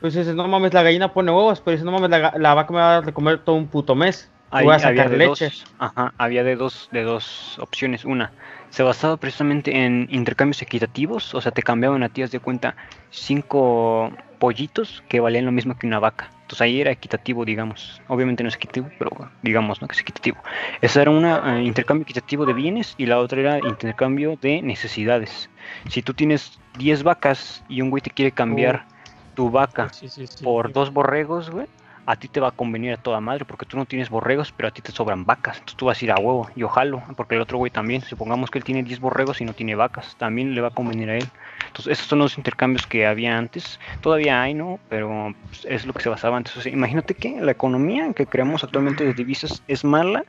[0.00, 2.72] pues dices, no mames, la gallina pone huevos, pero dices, no mames, la, la vaca
[2.72, 4.30] me va a dar de comer todo un puto mes.
[4.50, 5.44] Ahí voy a había sacar de leche.
[5.46, 8.04] dos, ajá, había de dos, de dos opciones.
[8.04, 8.32] Una,
[8.70, 12.74] se basaba precisamente en intercambios equitativos, o sea, te cambiaban a ti, de cuenta,
[13.10, 16.30] cinco pollitos que valían lo mismo que una vaca.
[16.48, 18.00] Entonces ahí era equitativo, digamos.
[18.08, 19.10] Obviamente no es equitativo, pero
[19.42, 19.86] digamos, ¿no?
[19.86, 20.38] Que es equitativo.
[20.80, 25.50] Esa era una eh, intercambio equitativo de bienes y la otra era intercambio de necesidades.
[25.90, 28.86] Si tú tienes 10 vacas y un güey te quiere cambiar
[29.34, 30.42] tu vaca Sí, sí, sí.
[30.42, 31.66] por dos borregos, güey,
[32.08, 34.70] a ti te va a convenir a toda madre, porque tú no tienes borregos, pero
[34.70, 35.58] a ti te sobran vacas.
[35.58, 38.00] Entonces tú vas a ir a huevo y ojalá, porque el otro güey también.
[38.00, 41.10] Supongamos que él tiene 10 borregos y no tiene vacas, también le va a convenir
[41.10, 41.28] a él.
[41.66, 43.78] Entonces, esos son los intercambios que había antes.
[44.00, 44.80] Todavía hay, ¿no?
[44.88, 46.64] Pero pues, es lo que se basaba antes.
[46.64, 50.24] Imagínate que la economía que creamos actualmente de divisas es mala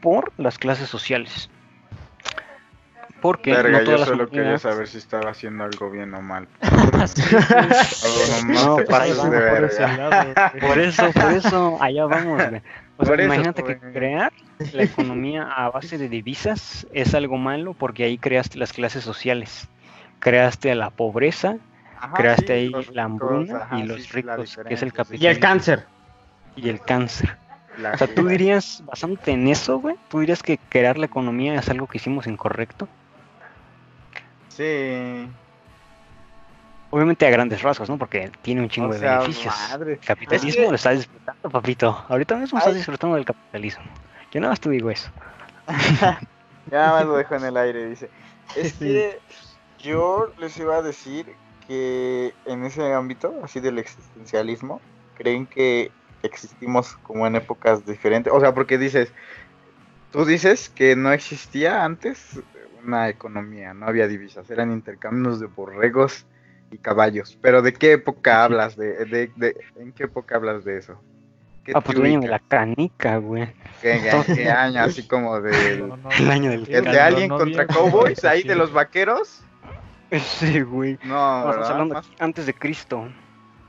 [0.00, 1.50] por las clases sociales.
[3.20, 6.22] Porque Verga, no yo todas las solo quería saber si estaba haciendo algo bien o
[6.22, 6.46] mal.
[7.06, 7.22] Sí,
[8.04, 10.34] Oh, no, pues ahí de por ese lado.
[10.60, 12.62] Por eso, por eso, allá vamos, güey.
[12.96, 13.92] O sea, Por eso, imagínate que güey.
[13.92, 14.32] crear
[14.72, 19.68] la economía a base de divisas es algo malo porque ahí creaste las clases sociales.
[20.20, 21.56] Creaste a la pobreza
[22.00, 25.16] Ajá, creaste sí, ahí la hambruna ajá, y los ricos, que es el sí.
[25.16, 25.84] Y el cáncer.
[26.56, 27.36] y el cáncer.
[27.80, 31.54] La- O sea, tú dirías, basándote en eso, güey, tú dirías que crear la economía
[31.54, 32.88] es algo que hicimos incorrecto.
[34.58, 35.28] Sí.
[36.90, 37.96] Obviamente a grandes rasgos, ¿no?
[37.96, 39.54] Porque tiene un chingo O de sea, beneficios.
[39.70, 39.92] madre.
[39.92, 42.04] El capitalismo Es que- lo estás disfrutando, papito.
[42.08, 43.84] Ahorita mismo estás disfrutando del capitalismo.
[44.32, 45.10] Yo nada más te digo eso.
[46.70, 48.10] Ya nada más lo dejo en el aire, dice.
[48.56, 49.18] Es que
[49.78, 51.24] yo les iba a decir
[51.66, 54.82] que en ese ámbito, así del existencialismo,
[55.14, 55.92] creen que
[56.22, 58.30] existimos como en épocas diferentes.
[58.32, 59.10] O sea, porque dices,
[60.12, 62.38] tú dices que no existía antes
[62.88, 66.24] una economía, no había divisas, eran intercambios de borregos
[66.70, 67.38] y caballos.
[67.40, 68.76] Pero ¿de qué época hablas?
[68.76, 71.00] De, de, de- ¿En qué época hablas de eso?
[71.64, 72.24] ¿Qué Ah, pues ubicas?
[72.30, 73.46] la canica, güey.
[73.82, 74.82] ¿Qué, qué- qué año?
[74.82, 75.76] Así como de...
[75.86, 78.24] No, no, El año del sí, ¿De Alien no contra Cowboys?
[78.24, 78.58] ¿Ahí de sí.
[78.58, 79.42] los vaqueros?
[80.10, 80.98] Sí, güey.
[81.04, 81.70] No, ¿verdad?
[81.70, 83.06] hablando Más antes de Cristo.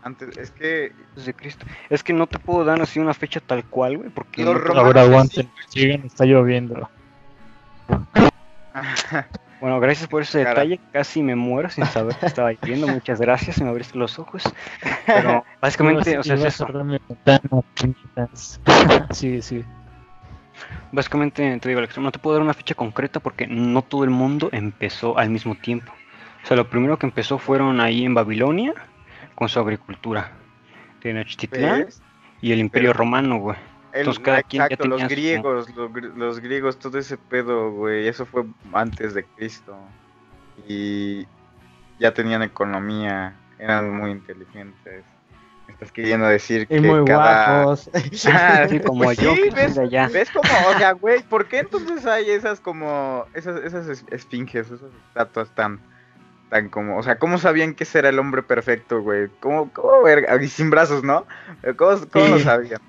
[0.02, 1.66] antes, es que Antes de Cristo.
[1.90, 4.60] Es que no te puedo dar así una fecha tal cual, güey, porque Los no
[4.62, 6.90] te- romanos- A ver, Romanos, aguanten, sigan, está lloviendo.
[9.60, 10.62] Bueno, gracias por ese Cara.
[10.62, 10.80] detalle.
[10.94, 12.88] Casi me muero sin saber que estaba viendo.
[12.88, 14.44] Muchas gracias, me abriste los ojos.
[15.06, 16.66] Pero básicamente, o sea, es eso.
[19.12, 19.66] Sí, sí.
[20.92, 24.10] Básicamente, te digo, Alex, no te puedo dar una fecha concreta porque no todo el
[24.10, 25.92] mundo empezó al mismo tiempo.
[26.44, 28.74] O sea, lo primero que empezó fueron ahí en Babilonia
[29.36, 30.32] con su agricultura.
[31.02, 31.88] Tenochtitlán
[32.42, 33.58] y el Imperio Romano, güey.
[33.92, 37.18] El- Entonces, cada quien ya exacto, los su- griegos, los, gr- los griegos, todo ese
[37.18, 39.76] pedo, güey, eso fue antes de Cristo.
[40.68, 41.26] Y
[42.00, 45.04] ya tenían economía, eran muy inteligentes.
[45.68, 47.64] Me estás queriendo decir Y que muy cada...
[47.64, 47.90] guapos.
[48.32, 49.78] Ah, Sí, como pues yo, sí, que ¿ves?
[49.78, 50.08] allá.
[50.12, 50.50] ¿Ves cómo?
[50.70, 53.26] O sea, güey, ¿por qué entonces hay esas como.
[53.34, 55.80] esas, esas es- esfinges, esas estatuas tan.
[56.50, 56.98] Tan como.
[56.98, 59.30] O sea, ¿cómo sabían que ese era el hombre perfecto, güey?
[59.40, 60.42] ¿Cómo, cómo verga?
[60.42, 61.26] Y sin brazos, ¿no?
[61.78, 62.82] ¿Cómo, cómo lo sabían?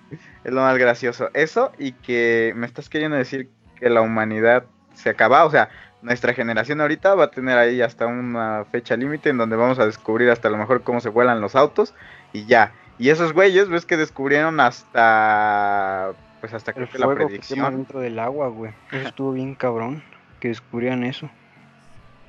[0.45, 1.31] Es lo más gracioso.
[1.35, 5.45] Eso y que me estás queriendo decir que la humanidad se acaba.
[5.45, 5.69] O sea,
[6.03, 9.87] nuestra generación ahorita va a tener ahí hasta una fecha límite en donde vamos a
[9.87, 11.95] descubrir hasta a lo mejor cómo se vuelan los autos
[12.33, 12.73] y ya.
[12.99, 16.13] Y esos güeyes, ves que descubrieron hasta.
[16.41, 17.77] Pues hasta El creo que la fuego que quema predicción.
[17.77, 18.73] dentro del agua, güey.
[18.93, 20.03] Eso estuvo bien cabrón.
[20.39, 21.29] Que descubrieran eso.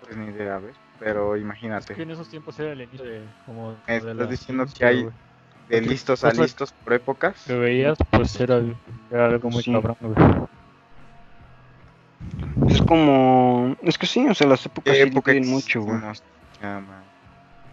[0.02, 0.76] Pues ni idea, ¿ves?
[1.04, 1.96] Pero Es imagínate.
[1.96, 4.86] que en esos tiempos era el inicio de, como Me de estás la diciendo que
[4.86, 5.04] hay-.
[5.04, 7.44] De Porque listos a cosas listos por épocas.
[7.48, 8.62] que veías, pues era,
[9.10, 9.72] era algo muy Sí.
[9.72, 10.16] cabrón, güey.
[12.68, 13.76] Es como.
[13.82, 15.96] Es que sí, o sea, las épocas ¿Qué sí época mucho, güey.
[15.96, 16.24] existimos?
[16.62, 17.04] Llama-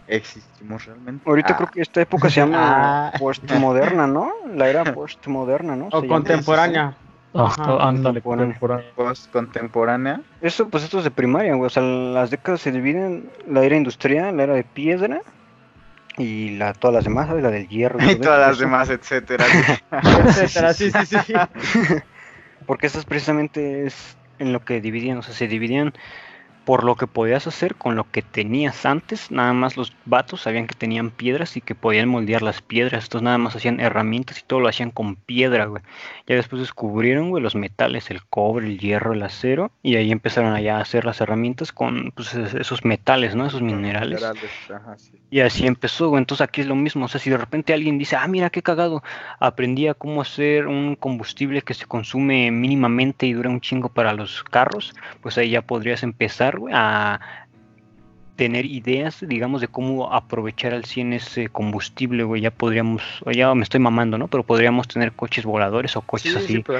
[0.07, 1.23] ¿Existimos realmente?
[1.29, 3.13] Ahorita Ah, creo que esta época se llama Ah.
[3.19, 4.31] postmoderna, ¿no?
[4.55, 5.87] La era postmoderna, ¿no?
[5.87, 6.07] o Se llama.
[6.15, 6.95] contemporánea.
[6.97, 8.21] Ah, Ajá, ándale.
[8.21, 10.21] Post-contemporánea.
[10.41, 11.67] Eso, pues esto es de primaria, güey.
[11.67, 15.21] O sea, las décadas se dividen la era industrial, la era de piedra
[16.17, 17.43] y la, todas las demás, ¿sabes?
[17.43, 17.99] La del hierro.
[18.01, 18.61] Y todas las eso.
[18.61, 19.45] demás, etcétera.
[20.25, 20.73] etcétera.
[20.73, 21.33] Sí, sí, sí.
[22.65, 25.93] Porque estas precisamente es en lo que dividían, o sea, se dividían
[26.69, 29.31] por lo que podías hacer con lo que tenías antes.
[29.31, 33.05] Nada más los vatos sabían que tenían piedras y que podían moldear las piedras.
[33.05, 35.81] Estos nada más hacían herramientas y todo lo hacían con piedra, güey.
[36.27, 39.71] Ya después descubrieron, güey, los metales, el cobre, el hierro, el acero.
[39.81, 43.47] Y ahí empezaron allá a hacer las herramientas con pues, es- esos metales, ¿no?
[43.47, 44.19] Esos minerales.
[44.21, 45.13] Minerales, ajá, sí.
[45.31, 46.19] Y así empezó, güey.
[46.21, 47.05] Entonces aquí es lo mismo.
[47.05, 49.01] O sea, si de repente alguien dice, ah, mira qué cagado,
[49.39, 54.13] aprendí a cómo hacer un combustible que se consume mínimamente y dura un chingo para
[54.13, 57.19] los carros, pues ahí ya podrías empezar, güey, a
[58.35, 62.41] tener ideas, digamos, de cómo aprovechar al 100 ese combustible, güey.
[62.41, 64.29] Ya podríamos, o ya me estoy mamando, ¿no?
[64.29, 66.79] Pero podríamos tener coches voladores o coches Sí, así sí, pero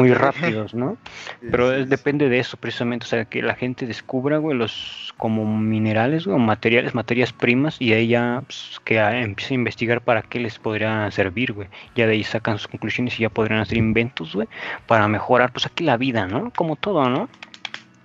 [0.00, 0.96] muy rápidos, ¿no?
[1.04, 5.12] Sí, Pero es- depende de eso precisamente, o sea, que la gente descubra, güey, los
[5.18, 10.00] como minerales, güey, o materiales, materias primas, y ahí ya pues, que empiece a investigar
[10.00, 11.68] para qué les podría servir, güey.
[11.94, 14.48] Ya de ahí sacan sus conclusiones y ya podrían hacer inventos, güey,
[14.86, 16.50] para mejorar, pues aquí la vida, ¿no?
[16.52, 17.28] Como todo, ¿no?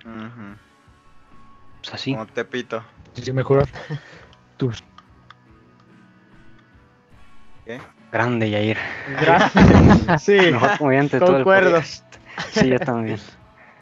[0.04, 0.56] Ujú,
[1.82, 2.12] Pues así.
[2.12, 2.84] Como Tepito.
[3.14, 3.66] Sí, sí, mejorar
[4.56, 4.82] tus
[8.12, 8.76] Grande, Yair.
[9.20, 10.22] Gracias.
[10.24, 11.70] Sí, Mejor comediante de todo el concuerdo.
[11.70, 12.16] podcast.
[12.50, 13.18] Sí, yo también.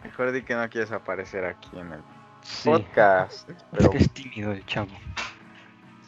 [0.04, 2.00] Mejor di que no quieres aparecer aquí en el
[2.42, 2.68] Sí.
[2.68, 3.48] podcast.
[3.48, 4.88] Es Pero que es tímido el chavo.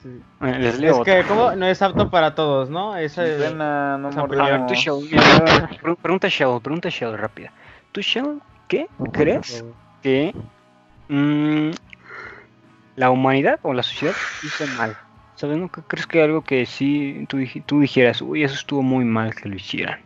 [0.03, 0.21] Sí.
[0.39, 1.23] Bueno, les leo Es otra.
[1.23, 2.97] que como no es apto para todos, ¿no?
[2.97, 4.75] Esa es- Pena, no A ver, tú.
[4.75, 5.09] Shell,
[6.03, 7.53] pregunta Shell, pregunta Shell rápida.
[7.93, 9.65] ¿Tú, Shell, qué crees
[10.03, 10.35] que
[11.11, 11.73] mm,
[12.95, 14.97] la humanidad o la sociedad hizo mal?
[15.35, 15.59] ¿Sabes?
[15.59, 15.69] ¿No?
[15.71, 19.35] ¿Qué ¿Crees que algo que sí tú, dij- tú dijeras, uy, eso estuvo muy mal
[19.35, 19.99] que lo hicieran?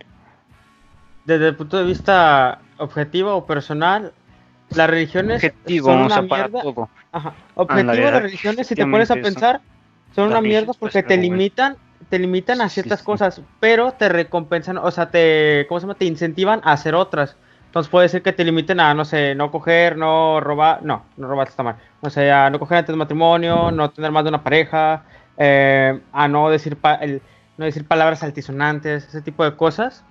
[1.25, 4.14] Desde el punto de vista objetivo o personal,
[4.71, 6.61] las religiones Objetivo, son una mierda.
[6.61, 6.90] todo.
[7.12, 7.38] Ajá.
[7.55, 9.62] Objetivo, Ándale, las religiones, si te pones a pensar,
[10.11, 13.05] son una mierda porque te limitan, te limitan a sí, ciertas sí.
[13.05, 15.99] cosas, pero te recompensan, o sea, te, ¿cómo se llama?
[15.99, 17.38] Te incentivan a hacer otras.
[17.75, 21.27] Entonces puede ser que te limiten a, no sé, no coger, no robar, no, no
[21.29, 21.79] robar está mal.
[22.01, 25.07] O sea, no coger antes del matrimonio, no tener más de una pareja,
[25.37, 27.25] eh, a no decir, pa- el-
[27.57, 30.07] no decir palabras altisonantes, ese tipo de cosas.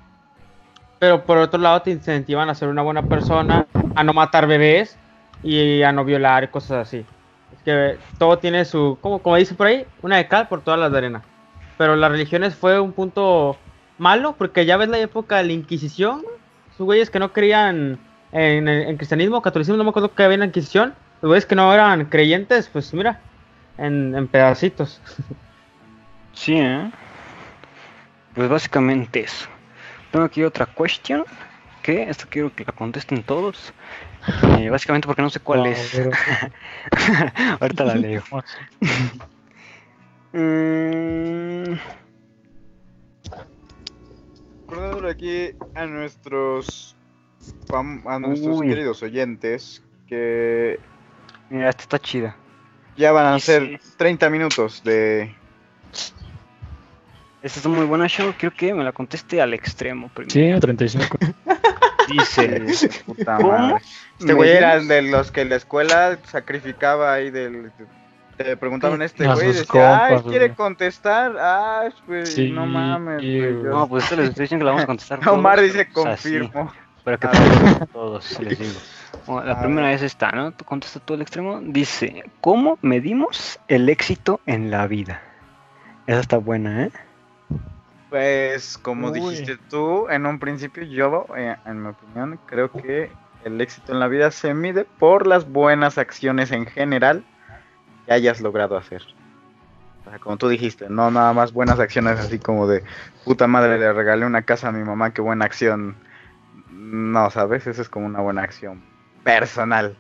[1.00, 5.02] Pero por otro lado te incentivan a ser una buena persona, a no matar bebés
[5.42, 7.10] y a no violar y cosas así.
[7.52, 10.80] Es que todo tiene su, como, como dice por ahí, una de cal por todas
[10.80, 11.28] las de arena.
[11.78, 13.66] Pero las religiones fue un punto
[13.98, 16.24] malo, porque ya ves la época de la Inquisición,
[16.78, 18.00] sus güeyes que no creían
[18.32, 21.56] en, en cristianismo, catolicismo, no me acuerdo que había en la Inquisición, los güeyes que
[21.56, 23.20] no eran creyentes, pues mira,
[23.78, 25.02] en, en pedacitos.
[26.36, 26.90] Sí, ¿eh?
[28.34, 29.46] Pues básicamente eso.
[30.12, 31.26] Tengo aquí otra cuestión,
[31.84, 33.72] que esta quiero que la contesten todos.
[34.58, 35.92] Eh, básicamente porque no sé cuál es.
[35.94, 36.10] pero-
[37.62, 38.24] Ahorita la leo.
[40.36, 41.76] Mm,
[44.74, 46.96] Recordándole aquí a nuestros
[47.68, 48.68] fam- a nuestros Uy.
[48.70, 50.80] queridos oyentes que
[51.52, 52.36] mira, esta está chida.
[52.98, 55.32] ya van a Dice- ser 30 minutos de
[57.44, 58.34] Esta está muy buena, show.
[58.38, 60.32] Quiero que me la conteste al extremo primero.
[60.56, 61.18] Sí, 35.
[62.10, 63.76] Dice: puta madre.
[64.20, 67.72] Este güey era de los que en la escuela sacrificaba ahí del
[68.38, 73.20] te preguntaban a este güey decía, "Ay, quiere contestar." Ah, pues Sí, no mames.
[73.22, 75.20] güey, No, pues esto les estoy diciendo que la vamos a contestar.
[75.24, 76.72] todos, Omar dice confirmo.
[77.04, 78.74] para que A todos, todos, les digo.
[79.26, 79.96] Bueno, la A primera ver.
[79.96, 80.52] es esta, ¿no?
[80.52, 81.60] Tú contestas tú al extremo.
[81.62, 85.22] Dice: ¿Cómo medimos el éxito en la vida?
[86.08, 86.92] Esa está buena, ¿eh?
[88.10, 89.20] Pues como Uy.
[89.20, 93.12] dijiste tú, en un principio yo, eh, en mi opinión, creo que
[93.44, 97.24] el éxito en la vida se mide por las buenas acciones en general
[98.06, 99.02] que hayas logrado hacer.
[100.06, 102.84] O sea, como tú dijiste, no nada más buenas acciones así como de
[103.24, 105.96] puta madre le regalé una casa a mi mamá, qué buena acción.
[106.72, 107.66] No, ¿sabes?
[107.68, 108.84] Eso es como una buena acción
[109.24, 109.96] personal.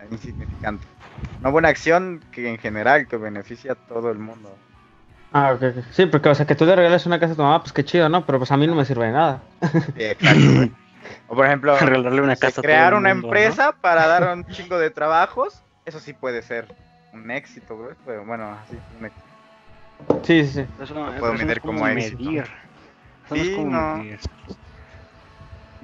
[0.00, 0.86] eh, Insignificante.
[1.40, 4.56] Una buena acción que en general que beneficia a todo el mundo.
[5.32, 5.84] Ah, ok, ok.
[5.90, 7.84] Sí, porque, o sea, que tú le regales una casa a tu mamá, pues qué
[7.84, 8.24] chido, ¿no?
[8.24, 9.42] Pero pues a mí no me sirve de nada.
[9.96, 10.74] Sí, exacto.
[11.26, 14.44] O por ejemplo, Regalarle una se casa a todo crear una empresa para dar un
[14.46, 16.66] chingo de trabajos, eso sí puede ser
[17.12, 17.94] un éxito, güey.
[18.06, 19.26] Pero bueno, así, un éxito.
[20.24, 20.66] Sí, sí, sí.
[20.82, 22.30] Eso no, puedo eso no es medir como como éxito.
[22.30, 22.44] medir.
[23.26, 23.96] Eso no es Sí, como no.
[23.96, 24.18] medir.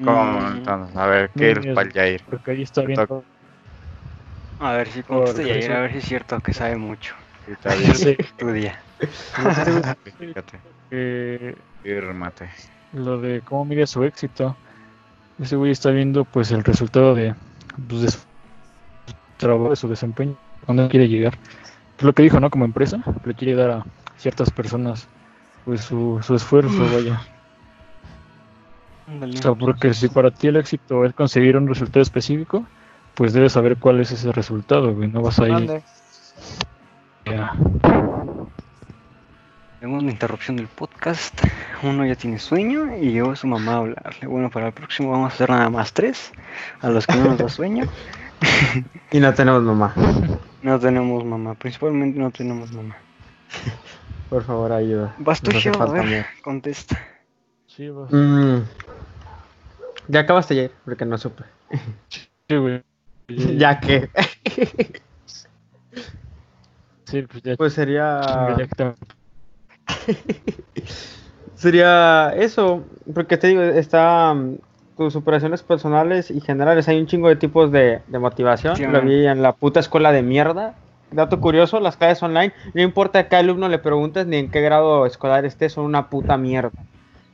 [0.05, 0.41] ¿Cómo?
[0.41, 2.25] Mm, Entonces, a ver, ¿qué es para el Jair?
[2.25, 3.25] Porque ahí está viendo.
[4.59, 7.15] A ver si contesta eso- a ver si es cierto que sabe mucho.
[7.45, 7.95] Sí, está bien.
[7.95, 8.83] Sí, Estudia.
[10.19, 12.51] Fíjate, que fírmate.
[12.93, 14.57] lo de cómo mide su éxito.
[15.39, 17.35] Ese güey está viendo pues el resultado de,
[17.89, 18.19] pues, de su
[19.37, 21.39] trabajo, de su desempeño, dónde quiere llegar.
[21.99, 22.51] Es lo que dijo, ¿no?
[22.51, 23.85] Como empresa, le quiere dar a
[24.17, 25.07] ciertas personas
[25.65, 27.21] pues su, su esfuerzo, vaya.
[29.23, 32.67] O sea, porque si para ti el éxito es conseguir un resultado específico,
[33.15, 35.09] pues debes saber cuál es ese resultado, güey.
[35.09, 35.53] No vas a ir
[37.29, 37.55] a-
[39.81, 41.39] Tengo una interrupción del podcast.
[41.83, 44.27] Uno ya tiene sueño y llegó su mamá a hablarle.
[44.27, 46.33] Bueno, para el próximo vamos a hacer nada más tres.
[46.81, 47.85] A los que no nos da sueño.
[49.13, 49.95] Y no tenemos mamá.
[50.63, 51.55] No tenemos mamá.
[51.55, 52.97] Principalmente no tenemos mamá.
[54.31, 55.15] Por favor, ayuda.
[55.19, 56.99] Vas tú, Sheo, a ver, contesta.
[57.67, 58.11] Sí, vas.
[58.13, 58.63] Mm.
[60.09, 61.45] Ya acabaste ayer, porque no supe.
[62.49, 62.83] Sí, güey.
[63.57, 64.11] ya que.
[67.05, 67.57] Sí, pues ya.
[67.57, 68.57] Pues sería.
[71.55, 74.35] Sería eso, porque te digo, está
[74.97, 76.89] tus superaciones personales y generales.
[76.89, 78.77] Hay un chingo de tipos de, de motivación.
[78.77, 80.75] Sí, Lo vi en la puta escuela de mierda.
[81.11, 84.61] Dato curioso, las clases online, no importa a qué alumno le preguntes ni en qué
[84.61, 86.73] grado escolar esté, son una puta mierda.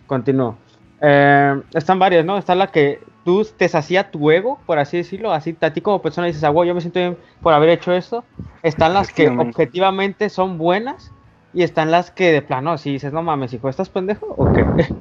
[0.07, 0.59] Continúo.
[1.01, 2.37] Eh, están varias, ¿no?
[2.37, 6.03] Está la que tú te sacía tu ego, por así decirlo, así a ti como
[6.03, 8.25] persona dices, ah, güey, yo me siento bien por haber hecho esto.
[8.63, 11.13] Están las que objetivamente son buenas
[11.55, 14.65] y están las que de plano, si dices, no mames, hijo, ¿estás pendejo o qué?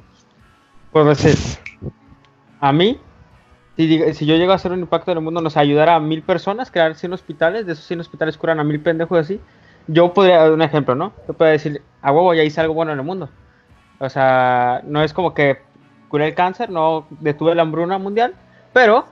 [0.91, 1.60] pues decir,
[2.60, 3.00] a mí,
[3.78, 6.69] si, yo llego a hacer un impacto en el mundo, nos ayudara a mil personas,
[6.69, 9.39] crear 100 hospitales, de esos 100 hospitales curan a mil pendejos así,
[9.88, 11.13] yo podría dar un ejemplo, ¿no?
[11.28, 13.30] Yo podría decir, a huevo, ya hice algo bueno en el mundo.
[14.00, 15.62] O sea, no es como que
[16.10, 18.36] curé el cáncer, no detuve la hambruna mundial,
[18.74, 19.06] pero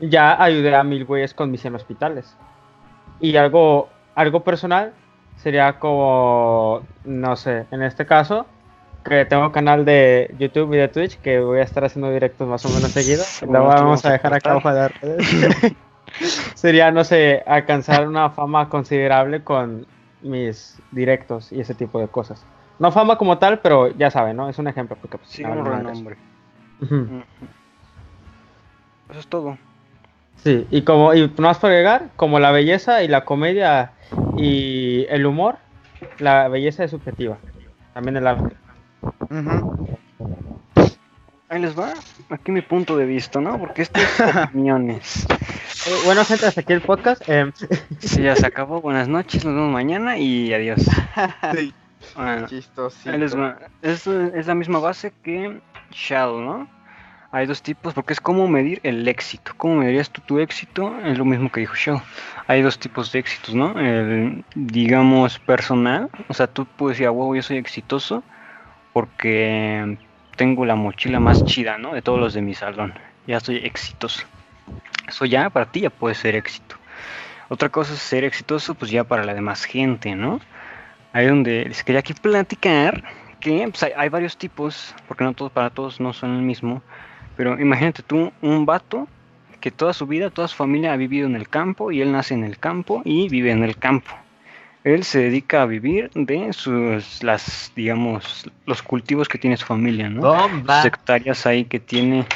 [0.00, 2.36] ya ayudé a mil güeyes con mis 100 hospitales.
[3.20, 4.92] Y algo, algo personal
[5.36, 8.46] sería como, no sé, en este caso,
[9.04, 12.64] que tengo canal de YouTube y de Twitch, que voy a estar haciendo directos más
[12.64, 13.22] o menos seguido.
[13.22, 14.52] Esto vamos a dejar acá cortar.
[14.52, 15.76] abajo de las redes.
[16.54, 19.86] sería, no sé, alcanzar una fama considerable con
[20.22, 22.44] mis directos y ese tipo de cosas.
[22.78, 24.48] No fama como tal, pero ya saben, ¿no?
[24.48, 24.96] Es un ejemplo.
[25.00, 26.16] Porque, pues, Sí, un renombre.
[26.80, 27.22] Ujú.
[29.10, 29.58] Eso es todo.
[30.42, 33.92] Sí, y como, y más para agregar, como la belleza y la comedia
[34.36, 35.56] y el humor,
[36.18, 37.38] la belleza es subjetiva.
[37.92, 38.63] También el arte.
[41.48, 41.92] Ahí les va.
[42.30, 43.58] Aquí mi punto de vista, ¿no?
[43.58, 45.26] Porque esto es opiniones.
[45.86, 47.28] Eh, bueno, gente, hasta aquí el podcast.
[47.28, 47.52] em,
[47.98, 48.80] Sí, ya se acabó.
[48.80, 50.80] Buenas noches, nos vemos mañana y adiós.
[52.14, 53.10] Bueno, Chistosito.
[53.10, 53.58] ahí les va.
[53.82, 56.68] Esto es la misma base que Shadow, ¿no?
[57.32, 59.52] Hay dos tipos, porque es cómo medir el éxito.
[59.56, 60.96] ¿Cómo medirías tú tu éxito?
[61.04, 62.02] Es lo mismo que dijo Shadow.
[62.46, 63.78] Hay dos tipos de éxitos, ¿no?
[63.80, 66.08] El, digamos, personal.
[66.28, 68.22] O sea, tú puedes decir, wow, yo soy exitoso
[68.94, 69.98] porque
[70.36, 71.92] tengo la mochila más chida, ¿no?
[71.92, 72.94] De todos los de mi salón.
[73.26, 74.24] Ya soy exitoso.
[75.06, 76.76] Eso ya para ti ya puede ser éxito.
[77.48, 80.40] Otra cosa es ser exitoso, pues ya para la demás gente, ¿no?
[81.12, 83.02] Ahí donde les quería aquí platicar
[83.40, 86.80] que pues, hay, hay varios tipos, porque no todos para todos no son el mismo.
[87.36, 89.08] Pero imagínate tú un vato
[89.60, 92.34] que toda su vida, toda su familia ha vivido en el campo y él nace
[92.34, 94.14] en el campo y vive en el campo.
[94.84, 100.10] Él se dedica a vivir de sus, las, digamos, los cultivos que tiene su familia,
[100.10, 100.20] ¿no?
[100.20, 100.82] Bomba.
[100.82, 102.26] Sus hectáreas ahí que tiene.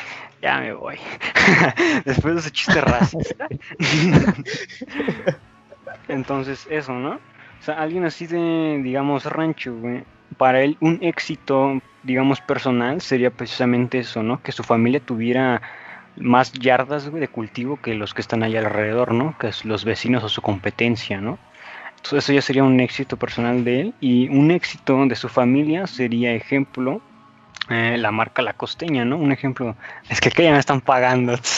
[0.40, 0.96] Ya me voy.
[2.07, 3.49] Después de ese chiste racista.
[6.09, 7.11] Entonces, eso, ¿no?
[7.61, 10.05] O sea, alguien así de, digamos, rancho, güey.
[10.38, 14.42] Para él, un éxito, digamos, personal sería precisamente eso, ¿no?
[14.42, 15.61] Que su familia tuviera
[16.16, 19.36] más yardas güey, de cultivo que los que están allá alrededor, ¿no?
[19.38, 21.38] Que es los vecinos o su competencia, ¿no?
[22.11, 26.32] Eso ya sería un éxito personal de él y un éxito de su familia sería
[26.32, 27.01] ejemplo
[27.68, 29.18] eh, la marca La Costeña, ¿no?
[29.18, 29.76] Un ejemplo,
[30.09, 31.34] es que aquí ya me están pagando.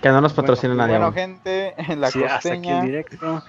[0.00, 0.92] Que no nos patrocina nadie.
[0.92, 1.14] Bueno, aún.
[1.14, 2.80] gente, en la Sí, hasta aquí costeña.
[2.80, 3.42] el directo.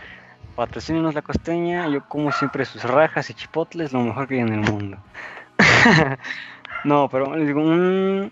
[0.55, 4.49] Patrocínenos La Costeña, yo como siempre sus rajas y chipotles, lo mejor que hay en
[4.53, 4.97] el mundo.
[6.83, 8.31] no, pero les digo, un,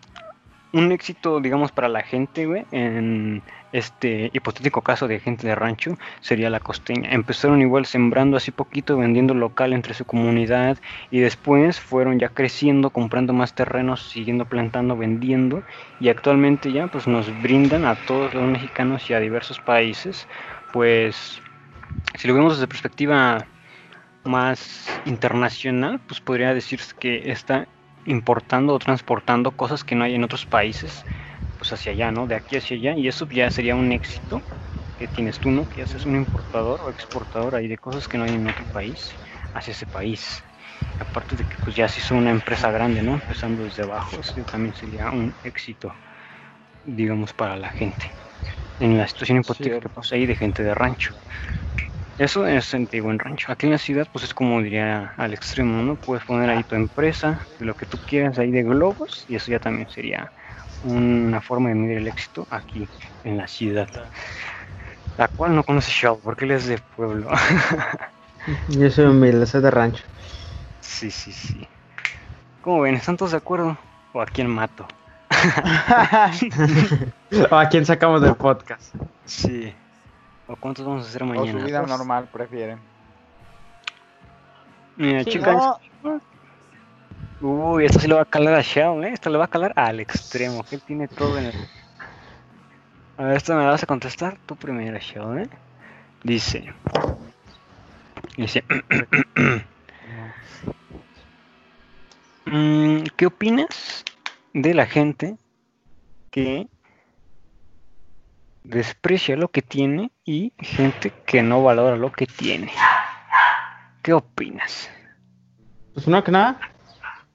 [0.74, 5.97] un éxito, digamos, para la gente, güey, en este hipotético caso de gente de rancho,
[6.19, 7.11] sería la costeña.
[7.11, 10.78] Empezaron igual sembrando así poquito, vendiendo local entre su comunidad
[11.09, 15.63] y después fueron ya creciendo, comprando más terrenos, siguiendo plantando, vendiendo
[15.99, 20.28] y actualmente ya pues nos brindan a todos los mexicanos y a diversos países,
[20.74, 21.41] pues
[22.15, 23.45] si lo vemos desde perspectiva
[24.24, 27.67] más internacional, pues podría decirse que está
[28.05, 31.05] importando o transportando cosas que no hay en otros países
[31.62, 32.26] pues hacia allá, ¿no?
[32.26, 34.41] De aquí hacia allá, y eso ya sería un éxito
[34.97, 35.68] que tienes tú, ¿no?
[35.70, 38.66] Que ya seas un importador o exportador ahí de cosas que no hay en otro
[38.66, 39.16] país
[39.53, 40.43] hacia ese país.
[40.97, 43.14] Aparte de que pues ya se hizo una empresa grande, ¿no?
[43.14, 45.93] Empezando desde abajo, eso también sería un éxito,
[46.84, 48.05] digamos, para la gente.
[48.80, 51.14] En la situación hipotética que pues ahí de gente de rancho.
[52.18, 53.51] Eso es en, digo, en rancho.
[53.51, 55.97] Aquí en la ciudad, pues es como diría al extremo, ¿no?
[55.97, 59.59] Puedes poner ahí tu empresa, lo que tú quieras ahí de globos, y eso ya
[59.59, 60.34] también sería
[60.84, 62.88] una forma de medir el éxito aquí
[63.24, 63.88] en la ciudad.
[65.18, 67.30] La cual no conoce Shell porque él es de pueblo.
[68.70, 70.03] Yo soy humilde, soy de rancho.
[70.80, 71.68] sí, sí, sí.
[72.62, 72.95] ¿Cómo ven?
[72.95, 73.78] ¿Están todos de acuerdo?
[74.14, 74.86] ¿O a quién mato?
[77.51, 78.93] ¿O a quién sacamos del podcast?
[79.26, 79.74] Sí.
[80.47, 81.59] ¿O cuántos vamos a hacer o mañana?
[81.59, 82.80] su vida normal prefieren.
[84.97, 85.55] Mira, Sí, chicas.
[86.03, 86.22] no,
[87.42, 89.14] Uy, esto sí le va a calar a Shao, ¿eh?
[89.14, 91.54] Esto le va a calar al extremo, él tiene todo en el...
[93.18, 95.50] A ver, esto me vas a contestar tú primero, Shao, ¿eh?
[96.24, 96.72] Dice...
[98.38, 98.64] Dice...
[102.44, 104.04] Mm, ¿Qué opinas
[104.54, 105.38] de la gente
[106.32, 106.68] que
[108.64, 112.72] desprecia lo que tiene y gente que no valora lo que tiene?
[114.02, 114.89] ¿Qué opinas?
[115.94, 116.60] Pues uno que nada,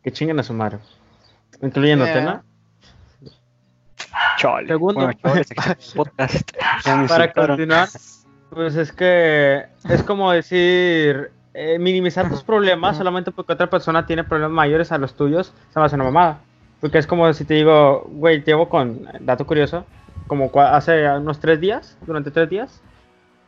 [0.07, 0.79] que chinguen a su madre.
[1.61, 2.41] Incluyéndote, Eh, ¿no?
[4.39, 4.69] Chale.
[4.69, 5.01] Segundo.
[5.01, 5.19] Bueno,
[5.97, 6.53] podcast.
[6.87, 7.89] Me Para continuar,
[8.51, 14.23] pues es que es como decir, eh, minimizar tus problemas solamente porque otra persona tiene
[14.23, 16.39] problemas mayores a los tuyos, se me hace una mamada.
[16.81, 19.87] Porque es como si te digo, güey, llevo con, dato curioso,
[20.29, 22.81] como hace unos tres días, durante tres días,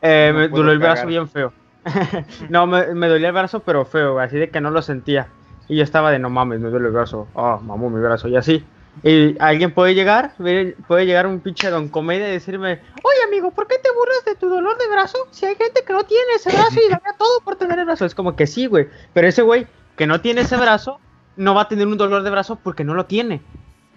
[0.03, 1.53] eh, No me dolió el brazo bien feo.
[2.49, 5.29] no, me, me dolía el brazo, pero feo, así de que no lo sentía.
[5.69, 8.37] Y yo estaba de no mames, me duele el brazo, oh, mamó mi brazo, y
[8.37, 8.65] así.
[9.03, 13.69] Y alguien puede llegar, puede llegar un pinche don comedia y decirme, oye amigo, ¿por
[13.69, 15.19] qué te burlas de tu dolor de brazo?
[15.31, 18.05] Si hay gente que no tiene ese brazo y daría todo por tener el brazo.
[18.07, 18.89] Es como que sí, güey.
[19.13, 19.67] Pero ese güey
[19.97, 20.99] que no tiene ese brazo,
[21.37, 23.41] no va a tener un dolor de brazo porque no lo tiene.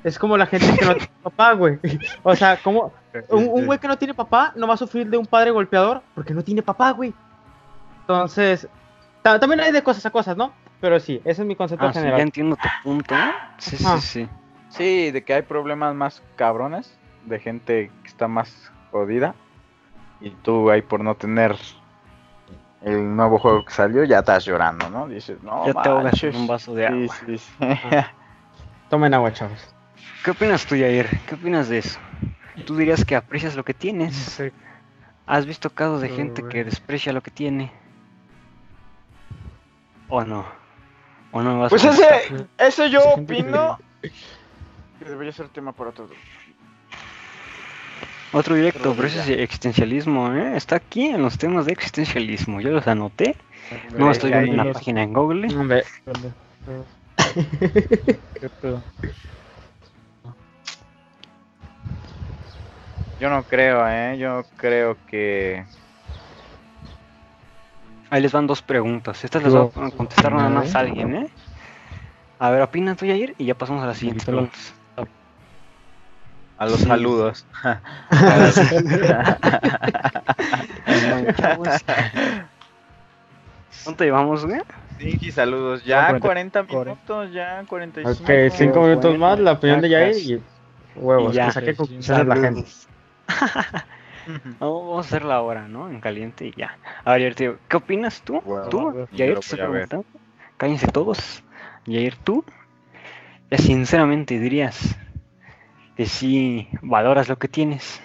[0.04, 1.80] Es como la gente que no tiene papá, güey.
[2.22, 2.94] O sea, como
[3.30, 6.02] un un güey que no tiene papá no va a sufrir de un padre golpeador
[6.14, 7.12] porque no tiene papá, güey.
[8.02, 8.68] Entonces,
[9.22, 10.54] ta- también hay de cosas a cosas, ¿no?
[10.82, 12.22] Pero sí, ese es mi concepto Ah, sí, ya general.
[12.22, 13.32] entiendo tu punto, ¿eh?
[13.60, 14.30] Sí, sí, sí.
[14.70, 19.36] Sí, de que hay problemas más cabrones, de gente que está más jodida.
[20.20, 21.56] Y tú ahí por no tener
[22.82, 25.08] el nuevo juego que salió, ya estás llorando, ¿no?
[25.08, 27.16] Dices, no, ya te ahogas un vaso de agua.
[27.26, 27.66] Sí, sí, sí.
[28.90, 29.76] Tomen agua, chavos.
[30.24, 31.08] ¿Qué opinas tú, Yair?
[31.28, 32.00] ¿Qué opinas de eso?
[32.66, 34.16] ¿Tú dirías que aprecias lo que tienes?
[34.16, 34.52] Sí.
[35.28, 37.72] ¿Has visto casos de gente que desprecia lo que tiene?
[40.10, 40.46] ¿O no?
[41.32, 42.14] ¿O no me vas a Pues contestar?
[42.22, 43.78] ese, ese yo opino
[45.00, 46.08] que debería ser tema para otro.
[48.34, 50.56] Otro directo, Pero ese es existencialismo, ¿eh?
[50.56, 52.62] Está aquí en los temas de existencialismo.
[52.62, 53.36] Yo los anoté.
[53.98, 55.48] No estoy viendo una los- página en Google.
[55.54, 56.32] Hombre, Dale.
[58.40, 58.82] ¿Qué pedo?
[63.20, 64.18] Yo no creo, ¿eh?
[64.18, 65.64] Yo creo que...
[68.12, 69.24] Ahí les van dos preguntas.
[69.24, 71.30] Estas las va a contestar nada más alguien, ¿eh?
[72.40, 74.74] A ver, opina tú, Yair, y ya pasamos a las siguientes preguntas.
[76.58, 76.88] A los Sí.
[76.88, 77.46] saludos.
[83.84, 84.62] ¿Cuánto llevamos, güey?
[85.00, 85.84] Sí, saludos.
[85.84, 86.92] Ya 40, 40 40.
[86.94, 88.24] minutos, ya 45.
[88.24, 90.42] ok, cinco bueno, minutos más, la opinión de ya Yair y
[90.96, 91.48] huevos, Y ya.
[91.48, 92.66] que saque conclusiones la gente.
[94.60, 95.90] No, vamos a hacerla ahora, ¿no?
[95.90, 96.78] En caliente y ya.
[97.04, 98.42] A ver, Yair, tío, ¿qué opinas tú?
[98.42, 98.92] Bueno, ¿Tú?
[98.92, 100.06] lo te preguntando.
[100.58, 101.44] Cállense todos.
[101.86, 102.46] Yair, ¿tú?
[103.50, 104.96] Ya sinceramente dirías
[105.98, 108.02] que sí valoras lo que tienes.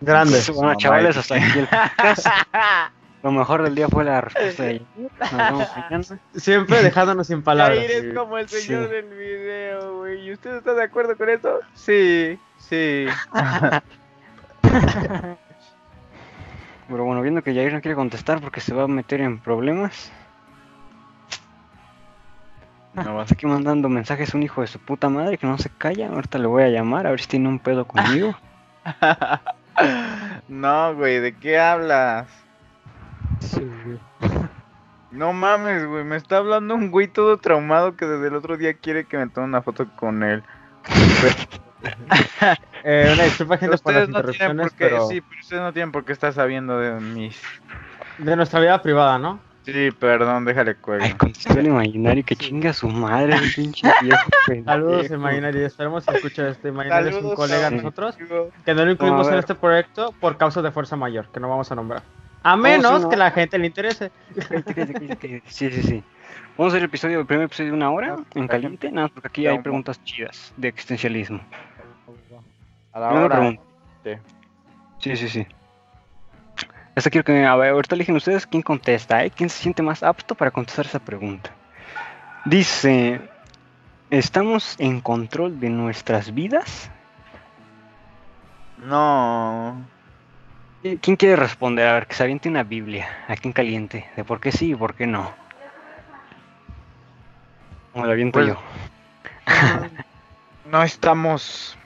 [0.00, 0.50] Grandes.
[0.54, 2.26] Bueno, No, chavales, hasta aquí el podcast.
[3.22, 5.10] Lo mejor del día fue la respuesta de Yair.
[5.20, 6.04] Nos vemos mañana.
[6.34, 7.78] Siempre dejándonos sin palabras.
[7.78, 8.90] Jair es como el señor Sí.
[8.92, 10.26] del video, güey.
[10.28, 11.58] ¿Y usted está de acuerdo con eso?
[11.74, 13.06] Sí, sí.
[16.88, 20.10] Pero bueno, viendo que Jair no quiere contestar porque se va a meter en problemas.
[22.94, 25.70] No vas aquí mandando mensajes a un hijo de su puta madre que no se
[25.70, 26.08] calla.
[26.08, 28.34] Ahorita le voy a llamar a ver si tiene un pedo conmigo.
[30.48, 32.26] No, güey, ¿de qué hablas?
[33.40, 33.98] Sí, güey.
[35.10, 38.74] No mames, güey, me está hablando un güey todo traumado que desde el otro día
[38.74, 40.42] quiere que me tome una foto con él.
[42.84, 45.40] Eh, una disculpa, gente, por las Ustedes no tienen interrupciones, por qué, pero sí, pero
[45.40, 47.40] ustedes no tienen por qué estar sabiendo de mis...
[48.18, 49.40] de nuestra vida privada, ¿no?
[49.64, 51.04] Sí, perdón, déjale cuelgo.
[51.04, 54.64] Ay, contestó el imaginario que chinga a su madre, el pinche viejo.
[54.64, 55.10] Saludos.
[55.10, 55.62] Imaginary.
[55.62, 57.08] Esperemos que escuche este Imaginary.
[57.10, 58.16] Es un colega de nosotros
[58.64, 61.70] que no lo incluimos en este proyecto por causa de fuerza mayor, que no vamos
[61.70, 62.02] a nombrar.
[62.42, 63.08] A menos no.
[63.08, 64.10] que la gente le interese.
[65.46, 66.04] Sí, sí, sí.
[66.56, 69.10] Vamos a hacer el episodio, el primer episodio de una hora en caliente, nada más
[69.12, 71.40] porque aquí hay preguntas chidas de existencialismo.
[72.92, 73.58] A la hora.
[74.98, 75.16] Sí.
[75.16, 75.46] Sí, sí.
[76.94, 79.30] Esta quiero que, a ver, ahorita eligen ustedes quién contesta, ¿eh?
[79.30, 81.50] ¿Quién se siente más apto para contestar esa pregunta?
[82.44, 83.20] Dice,
[84.10, 86.90] ¿estamos en control de nuestras vidas?
[88.78, 89.76] No.
[90.82, 91.86] ¿Quién quiere responder?
[91.86, 94.74] A ver, que se aviente una Biblia, aquí en caliente, de por qué sí y
[94.74, 95.34] por qué no.
[97.92, 98.58] O la aviento Pues- yo.
[100.70, 101.76] no estamos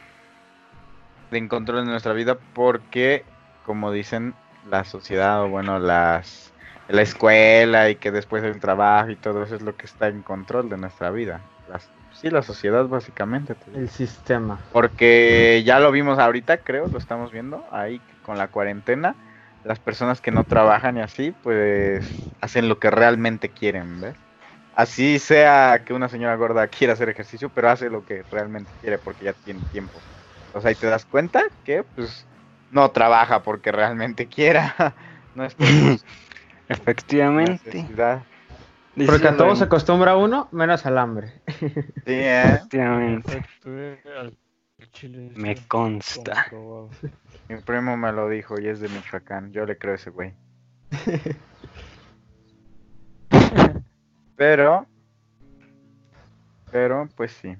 [1.32, 3.24] en control de nuestra vida porque,
[3.64, 4.34] como dicen
[4.70, 6.52] la sociedad o bueno, las
[6.86, 10.22] la escuela y que después el trabajo y todo eso es lo que está en
[10.22, 11.40] control de nuestra vida.
[11.68, 13.56] Las- sí, la sociedad básicamente.
[13.74, 14.60] El sistema.
[14.70, 19.14] Porque ya lo vimos ahorita, creo, lo estamos viendo ahí con la cuarentena.
[19.64, 22.04] Las personas que no trabajan y así, pues
[22.40, 24.14] hacen lo que realmente quieren, ¿ves?
[24.76, 28.98] Así sea que una señora gorda quiera hacer ejercicio, pero hace lo que realmente quiere
[28.98, 30.02] porque ya tiene tiempo.
[30.52, 32.26] O sea, ahí te das cuenta que, pues,
[32.72, 34.74] no trabaja porque realmente quiera.
[35.34, 35.56] no es
[36.68, 37.86] Efectivamente.
[39.06, 41.32] Porque a todo se acostumbra uno, menos al hambre.
[42.06, 42.44] Sí, ¿eh?
[42.44, 43.42] Efectivamente.
[44.94, 46.46] Chile Me consta.
[46.48, 46.90] comprobado.
[47.48, 49.52] Mi primo me lo dijo y es de Michoacán.
[49.52, 50.32] Yo le creo a ese güey.
[54.36, 54.86] Pero,
[56.72, 57.56] pero, pues sí.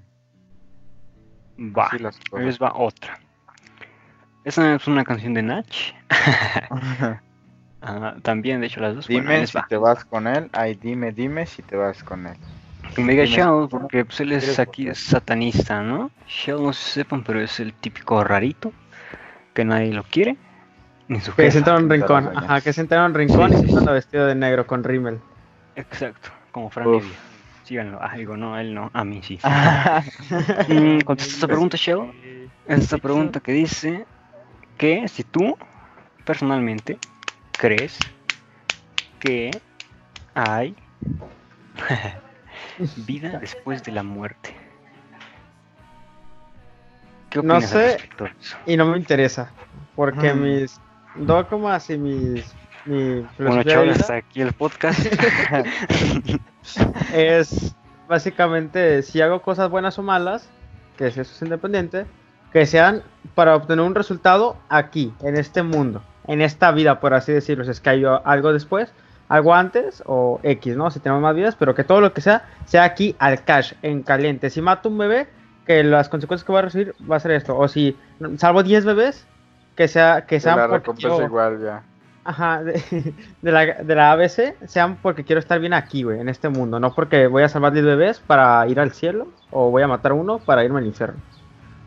[1.57, 1.89] Va.
[2.37, 3.21] les va otra.
[4.45, 5.95] Esa es una canción de Nach.
[7.87, 9.07] Ah, también, de hecho, las dos.
[9.09, 9.67] Dime si va.
[9.69, 10.49] te vas con él.
[10.55, 12.37] Ay, dime, dime si te vas con él.
[12.95, 13.25] Que me diga.
[13.25, 16.11] Shell, porque pues, él es ¿Quieres aquí es satanista, ¿no?
[16.29, 18.73] Shell no se sepan, pero es el típico rarito.
[19.53, 20.37] Que nadie lo quiere.
[21.09, 21.59] Ni su Que se jefa.
[21.59, 22.31] entra en un rincón.
[22.37, 24.67] Ajá, que se entra en un rincón Sí, y sí, se anda vestido de negro
[24.67, 25.21] con rímel.
[25.77, 27.05] Exacto, como Fran Uf.
[27.05, 27.17] Evia.
[27.65, 27.99] Síganlo.
[28.01, 28.91] Ah, digo, no, él no.
[28.93, 29.39] A mí sí.
[30.69, 32.51] Mm, contesta esta pregunta, Shell.
[32.67, 34.07] Esta pregunta que dice
[34.79, 35.57] que si tú
[36.25, 36.99] personalmente
[37.53, 37.99] crees
[39.19, 39.51] que
[40.35, 40.75] hay
[43.07, 44.55] vida después de la muerte.
[47.31, 47.93] ¿Qué No sé.
[47.93, 48.57] respecto de eso?
[48.67, 49.51] Y no me interesa.
[49.97, 50.43] Porque Mm.
[50.43, 50.81] mis
[51.15, 52.55] dogmas y mis.
[52.85, 55.01] Mi Bueno, vida hasta aquí el podcast.
[57.15, 57.75] es
[58.09, 60.51] básicamente si hago cosas buenas o malas,
[60.99, 62.05] que si eso es independiente,
[62.53, 63.03] que sean
[63.35, 67.65] para obtener un resultado aquí, en este mundo, en esta vida, por así decirlo.
[67.65, 68.93] Si es que hay algo después,
[69.29, 70.91] algo antes o X, ¿no?
[70.91, 74.03] Si tenemos más vidas, pero que todo lo que sea, sea aquí al cash, en
[74.03, 74.51] caliente.
[74.51, 75.27] Si mato un bebé,
[75.67, 77.57] que las consecuencias que voy a recibir va a ser esto.
[77.57, 77.97] O si
[78.37, 79.27] salvo 10 bebés,
[79.77, 81.83] que sea que la sean porque recompensa yo- igual ya.
[82.27, 86.29] Ajá, de, de la, de la ABC sean porque quiero estar bien aquí, güey, en
[86.29, 86.79] este mundo.
[86.81, 90.13] No porque voy a salvar 10 bebés para ir al cielo o voy a matar
[90.13, 91.19] uno para irme al infierno.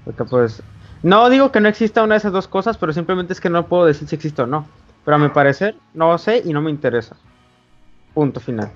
[0.05, 0.61] Porque pues,
[1.03, 3.65] no digo que no exista una de esas dos cosas, pero simplemente es que no
[3.67, 4.65] puedo decir si existe o no.
[5.07, 7.15] Pero a mi parecer, no sé y no me interesa.
[8.13, 8.69] Punto final.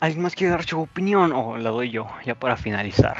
[0.00, 2.08] ¿Alguien más quiere dar su opinión o la doy yo?
[2.26, 3.16] Ya para finalizar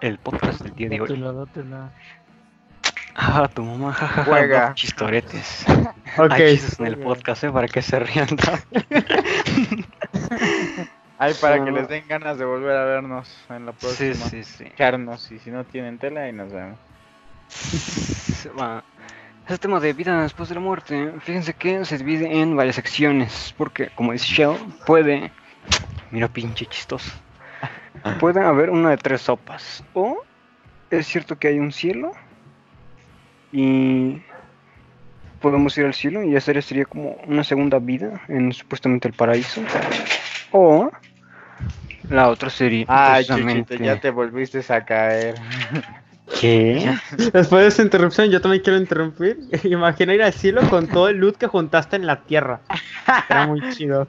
[0.00, 1.08] el podcast del día de hoy.
[1.08, 1.92] Dátela, dátela.
[3.14, 4.24] Ah, tu mamá, jajaja.
[4.24, 4.74] Juega.
[4.74, 5.64] Chistoretes.
[6.18, 7.52] Ok, Hay chistes en el podcast, ¿eh?
[7.52, 8.26] Para que se rían.
[11.16, 14.26] Ay, para que les den ganas de volver a vernos en la sí, próxima.
[14.26, 14.64] sí, sí.
[14.64, 16.76] Echarnos, y si no tienen tela, y nos vemos.
[18.60, 18.82] Va.
[19.48, 23.54] Ese tema de vida después de la muerte, fíjense que se divide en varias secciones,
[23.56, 25.32] porque como dice Shell, puede,
[26.10, 27.10] mira pinche chistoso,
[28.20, 30.22] puede haber una de tres sopas, o
[30.90, 32.12] es cierto que hay un cielo
[33.50, 34.22] y
[35.40, 39.62] podemos ir al cielo y hacer sería como una segunda vida en supuestamente el paraíso.
[40.52, 40.90] O
[42.10, 45.36] la otra sería Ay, precisamente- Chuchito, ya te volviste a caer.
[46.40, 46.94] ¿Qué?
[47.32, 49.38] Después de esa interrupción, yo también quiero interrumpir.
[49.64, 52.60] Imagina ir al cielo con todo el loot que juntaste en la tierra.
[53.28, 54.08] Era muy chido.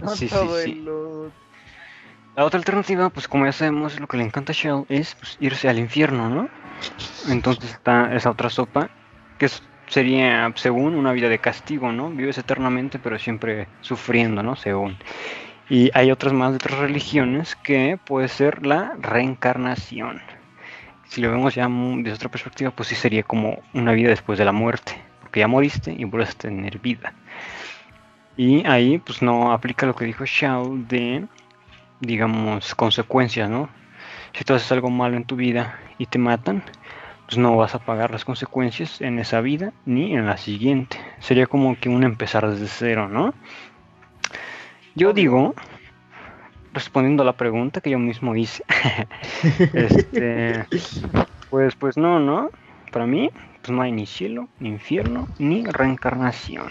[0.00, 0.72] Con Sí, sí, todo sí.
[0.72, 1.32] el loot.
[2.34, 5.36] La otra alternativa, pues como ya sabemos, lo que le encanta a Shell es pues,
[5.40, 6.48] irse al infierno, ¿no?
[7.28, 8.88] Entonces está esa otra sopa,
[9.38, 9.48] que
[9.86, 12.08] sería, según, una vida de castigo, ¿no?
[12.10, 14.56] Vives eternamente, pero siempre sufriendo, ¿no?
[14.56, 14.96] Según.
[15.68, 20.22] Y hay otras más de otras religiones que puede ser la reencarnación.
[21.12, 24.46] Si lo vemos ya desde otra perspectiva, pues sí sería como una vida después de
[24.46, 27.12] la muerte, porque ya moriste y vuelves a tener vida.
[28.38, 31.26] Y ahí, pues no aplica lo que dijo Shao de
[32.00, 33.68] digamos, consecuencias, ¿no?
[34.32, 36.62] Si tú haces algo malo en tu vida y te matan,
[37.26, 40.98] pues no vas a pagar las consecuencias en esa vida ni en la siguiente.
[41.18, 43.34] Sería como que un empezar desde cero, ¿no?
[44.94, 45.54] Yo digo,
[46.72, 48.64] respondiendo a la pregunta que yo mismo hice,
[49.72, 50.64] este,
[51.50, 52.50] pues, pues no, ¿no?
[52.90, 56.68] Para mí, pues no hay ni cielo, ni infierno, ni reencarnación.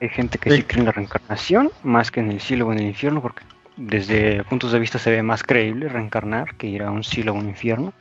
[0.00, 0.62] Hay gente que sí, Sí.
[0.64, 3.42] cree en la reencarnación más que en el cielo o en el infierno, porque
[3.76, 7.36] desde puntos de vista se ve más creíble reencarnar que ir a un cielo o
[7.36, 7.92] un infierno.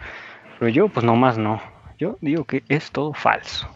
[0.60, 1.62] Pero yo, pues nomás no.
[1.98, 3.68] Yo digo que es todo falso.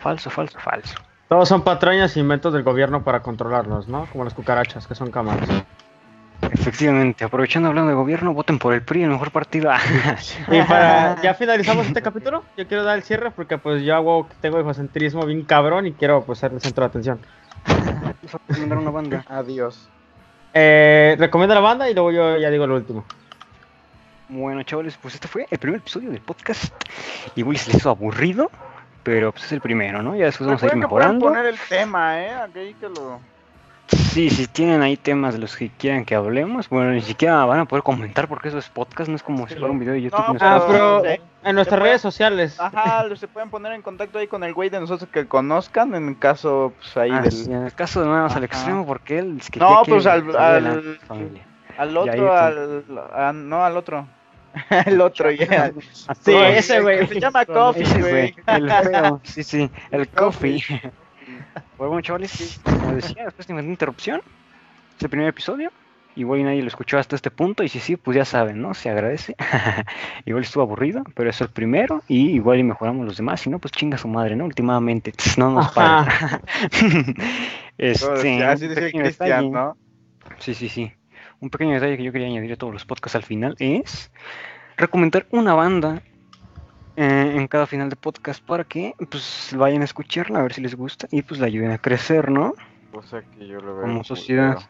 [0.00, 0.94] Falso, falso, falso.
[1.28, 4.06] Todos son patrañas e inventos del gobierno para controlarnos, ¿no?
[4.06, 5.48] Como las cucarachas, que son cámaras.
[6.40, 9.70] Efectivamente, aprovechando hablando de gobierno, voten por el PRI, el mejor partido.
[10.50, 14.28] Y para ya finalizamos este capítulo, yo quiero dar el cierre porque pues yo hago,
[14.40, 17.18] tengo egocentrismo bien cabrón y quiero pues ser el centro de atención.
[18.48, 19.24] Recomendar una banda.
[19.28, 19.88] Adiós.
[20.54, 23.04] Eh, recomiendo la banda y luego yo ya digo lo último.
[24.28, 26.72] Bueno, chavales, pues este fue el primer episodio del podcast.
[27.34, 28.50] Igual se les hizo aburrido,
[29.02, 30.14] pero pues es el primero, ¿no?
[30.14, 31.26] Ya después vamos a ir que mejorando.
[31.26, 32.34] poner el tema, ¿eh?
[32.34, 33.20] Aquí que lo...
[33.88, 37.60] Sí, si tienen ahí temas de los que quieran que hablemos, bueno, ni siquiera van
[37.60, 40.02] a poder comentar porque eso es podcast, no es como si fuera un video de
[40.02, 40.18] YouTube.
[40.28, 41.20] No, no Ah, pero sí.
[41.44, 42.58] en nuestras redes sociales.
[42.60, 46.14] Ajá, se pueden poner en contacto ahí con el güey de nosotros que conozcan, en
[46.16, 47.32] caso, pues ahí Ah, del...
[47.32, 48.46] sí, en el caso de Manos al Ajá.
[48.46, 50.98] extremo, porque él es que No, pues al- al-.
[51.78, 52.84] Al otro, ahí, al...
[53.14, 54.06] a- no, al otro.
[54.86, 55.70] el otro, ya.
[56.24, 57.00] Sí, No, ese güey.
[57.06, 58.10] que Se llama Coffee, güey.
[58.10, 60.60] güey, el feo, sí, sí, el Coffee.
[60.60, 60.92] coffee.
[61.76, 64.20] Pues bueno, chavales, como decía, después de una interrupción,
[64.96, 65.70] es el primer episodio.
[66.16, 68.74] Igual nadie lo escuchó hasta este punto, y si sí, pues ya saben, ¿no?
[68.74, 69.36] Se agradece.
[70.24, 73.60] igual estuvo aburrido, pero es el primero, y igual y mejoramos los demás, si no,
[73.60, 74.44] pues chinga su madre, ¿no?
[74.44, 76.08] Últimamente, no nos pagan.
[77.78, 79.52] Este, Así un dice pequeño Cristian.
[79.52, 79.76] ¿no?
[80.38, 80.92] Sí, sí, sí.
[81.38, 84.10] Un pequeño detalle que yo quería añadir a todos los podcasts al final es
[84.76, 86.02] recomendar una banda
[87.00, 90.60] eh, en cada final de podcast para que pues vayan a escucharla a ver si
[90.60, 92.54] les gusta y pues la ayuden a crecer, ¿no?
[92.90, 94.58] Cosa que yo lo veo Como sociedad.
[94.58, 94.68] feo.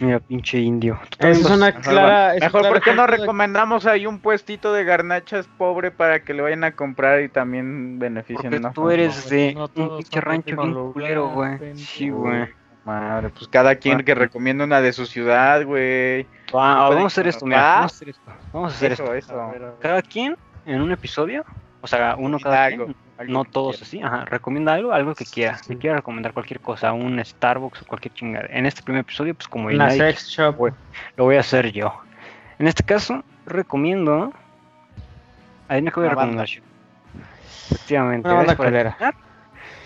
[0.00, 0.98] Mira, pinche indio.
[1.18, 2.34] Es una clara.
[2.34, 6.32] es Mejor, claro ¿por qué no recomendamos ahí un puestito de garnachas pobre para que
[6.32, 8.62] lo vayan a comprar y también Porque beneficien?
[8.62, 8.72] ¿no?
[8.72, 11.76] tú eres de no un pinche rancho bien culero, güey.
[11.76, 12.48] Sí, güey.
[12.86, 16.24] Madre, pues cada quien que recomienda una de su ciudad, güey.
[16.50, 17.44] Pueden vamos a hacer esto.
[17.44, 18.22] Vamos a hacer esto.
[18.54, 19.04] Vamos a hacer esto.
[19.04, 19.40] Eso, eso.
[19.40, 19.74] A ver, a ver.
[19.80, 20.38] Cada quien
[20.70, 21.44] en un episodio,
[21.80, 23.86] o sea, uno cada algo, quien, algo no todos quiera.
[23.86, 27.86] así, ajá, recomienda algo, algo que quiera, si quiera recomendar cualquier cosa, un Starbucks o
[27.86, 28.46] cualquier chingada.
[28.50, 30.72] En este primer episodio, pues como Una sex shop.
[31.16, 31.92] Lo voy a hacer yo.
[32.58, 34.32] En este caso, recomiendo.
[35.68, 36.44] Adivina que voy a Una banda.
[36.44, 36.70] recomendar.
[37.70, 39.14] Efectivamente, Una banda.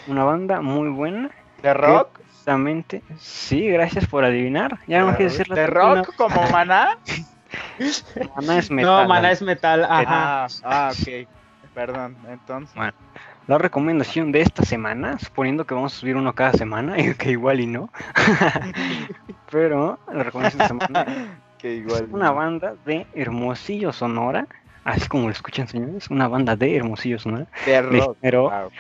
[0.06, 1.30] Una banda muy buena.
[1.62, 2.18] ¿De rock?
[2.18, 3.02] Precisamente.
[3.18, 4.78] Sí, gracias por adivinar.
[4.86, 6.98] Ya no quiero decir la ¿De rock como maná?
[7.78, 8.90] No, Maná es metal.
[9.02, 9.84] No, Maná es metal.
[9.84, 10.04] Ajá.
[10.44, 11.28] Ah, ah, ok.
[11.74, 12.74] Perdón, entonces.
[13.46, 17.60] La recomendación de esta semana, suponiendo que vamos a subir uno cada semana, que igual
[17.60, 17.90] y no.
[19.50, 22.08] Pero la recomendación de esta semana Que igual.
[22.10, 24.46] una banda de Hermosillo Sonora,
[24.84, 28.16] así como lo escuchan señores, una banda de Hermosillo Sonora, De de rock.
[28.20, 28.70] género, Wow,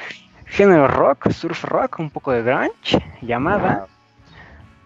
[0.46, 3.86] género rock, surf rock, un poco de grunge, llamada wow.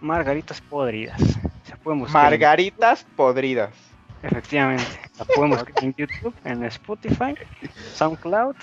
[0.01, 1.21] Margaritas Podridas.
[1.65, 2.25] Se pueden buscar.
[2.27, 3.71] en- Margaritas podridas.
[4.23, 4.85] Efectivamente,
[5.19, 7.35] la pueden buscar en YouTube, en Spotify,
[7.95, 8.57] SoundCloud,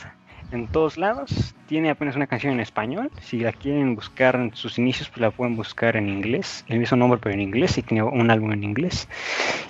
[0.51, 1.55] en todos lados.
[1.67, 3.11] Tiene apenas una canción en español.
[3.21, 6.63] Si la quieren buscar en sus inicios, pues la pueden buscar en inglés.
[6.67, 7.77] El mismo nombre, pero en inglés.
[7.77, 9.07] Y tiene un álbum en inglés.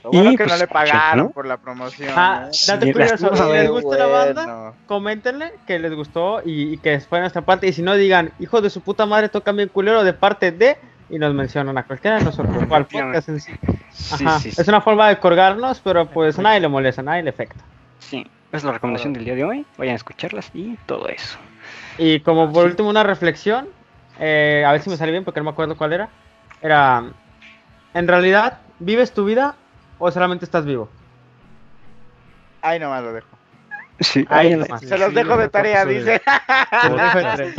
[0.03, 1.31] Lo bueno Y, que pues, no le pagaron ¿no?
[1.31, 2.11] por la promoción.
[2.15, 2.91] Ah, ¿eh?
[2.91, 7.19] curioso, si les Qué gusta la banda, coméntenle que les gustó y, y que fue
[7.19, 7.67] nuestra parte.
[7.67, 10.77] Y si no, digan, hijos de su puta madre, tocan bien culero de parte de.
[11.09, 12.55] Y nos mencionan a cualquiera de nosotros.
[12.69, 13.51] o al podcast en sí.
[13.91, 14.39] Sí, Ajá.
[14.39, 14.61] sí, sí.
[14.61, 17.63] Es una forma de colgarnos, pero pues a nadie le molesta, a nadie le afecta.
[17.99, 19.65] Sí, es la recomendación del día de hoy.
[19.77, 21.37] Vayan a escucharlas y todo eso.
[21.97, 22.69] Y como por Sí.
[22.71, 23.67] último una reflexión,
[24.19, 26.09] eh, a ver si me sale bien porque no me acuerdo cuál era.
[26.61, 27.03] Era,
[27.93, 29.55] en realidad, ¿vives tu vida
[29.99, 30.89] o solamente estás vivo?
[32.61, 33.27] Ahí nomás lo dejo.
[33.99, 34.81] Sí, Ahí vayan- nomás.
[34.81, 36.21] Se los Sí, dejo de tarea, dice.
[36.81, 37.53] Te lo dejo de tarea.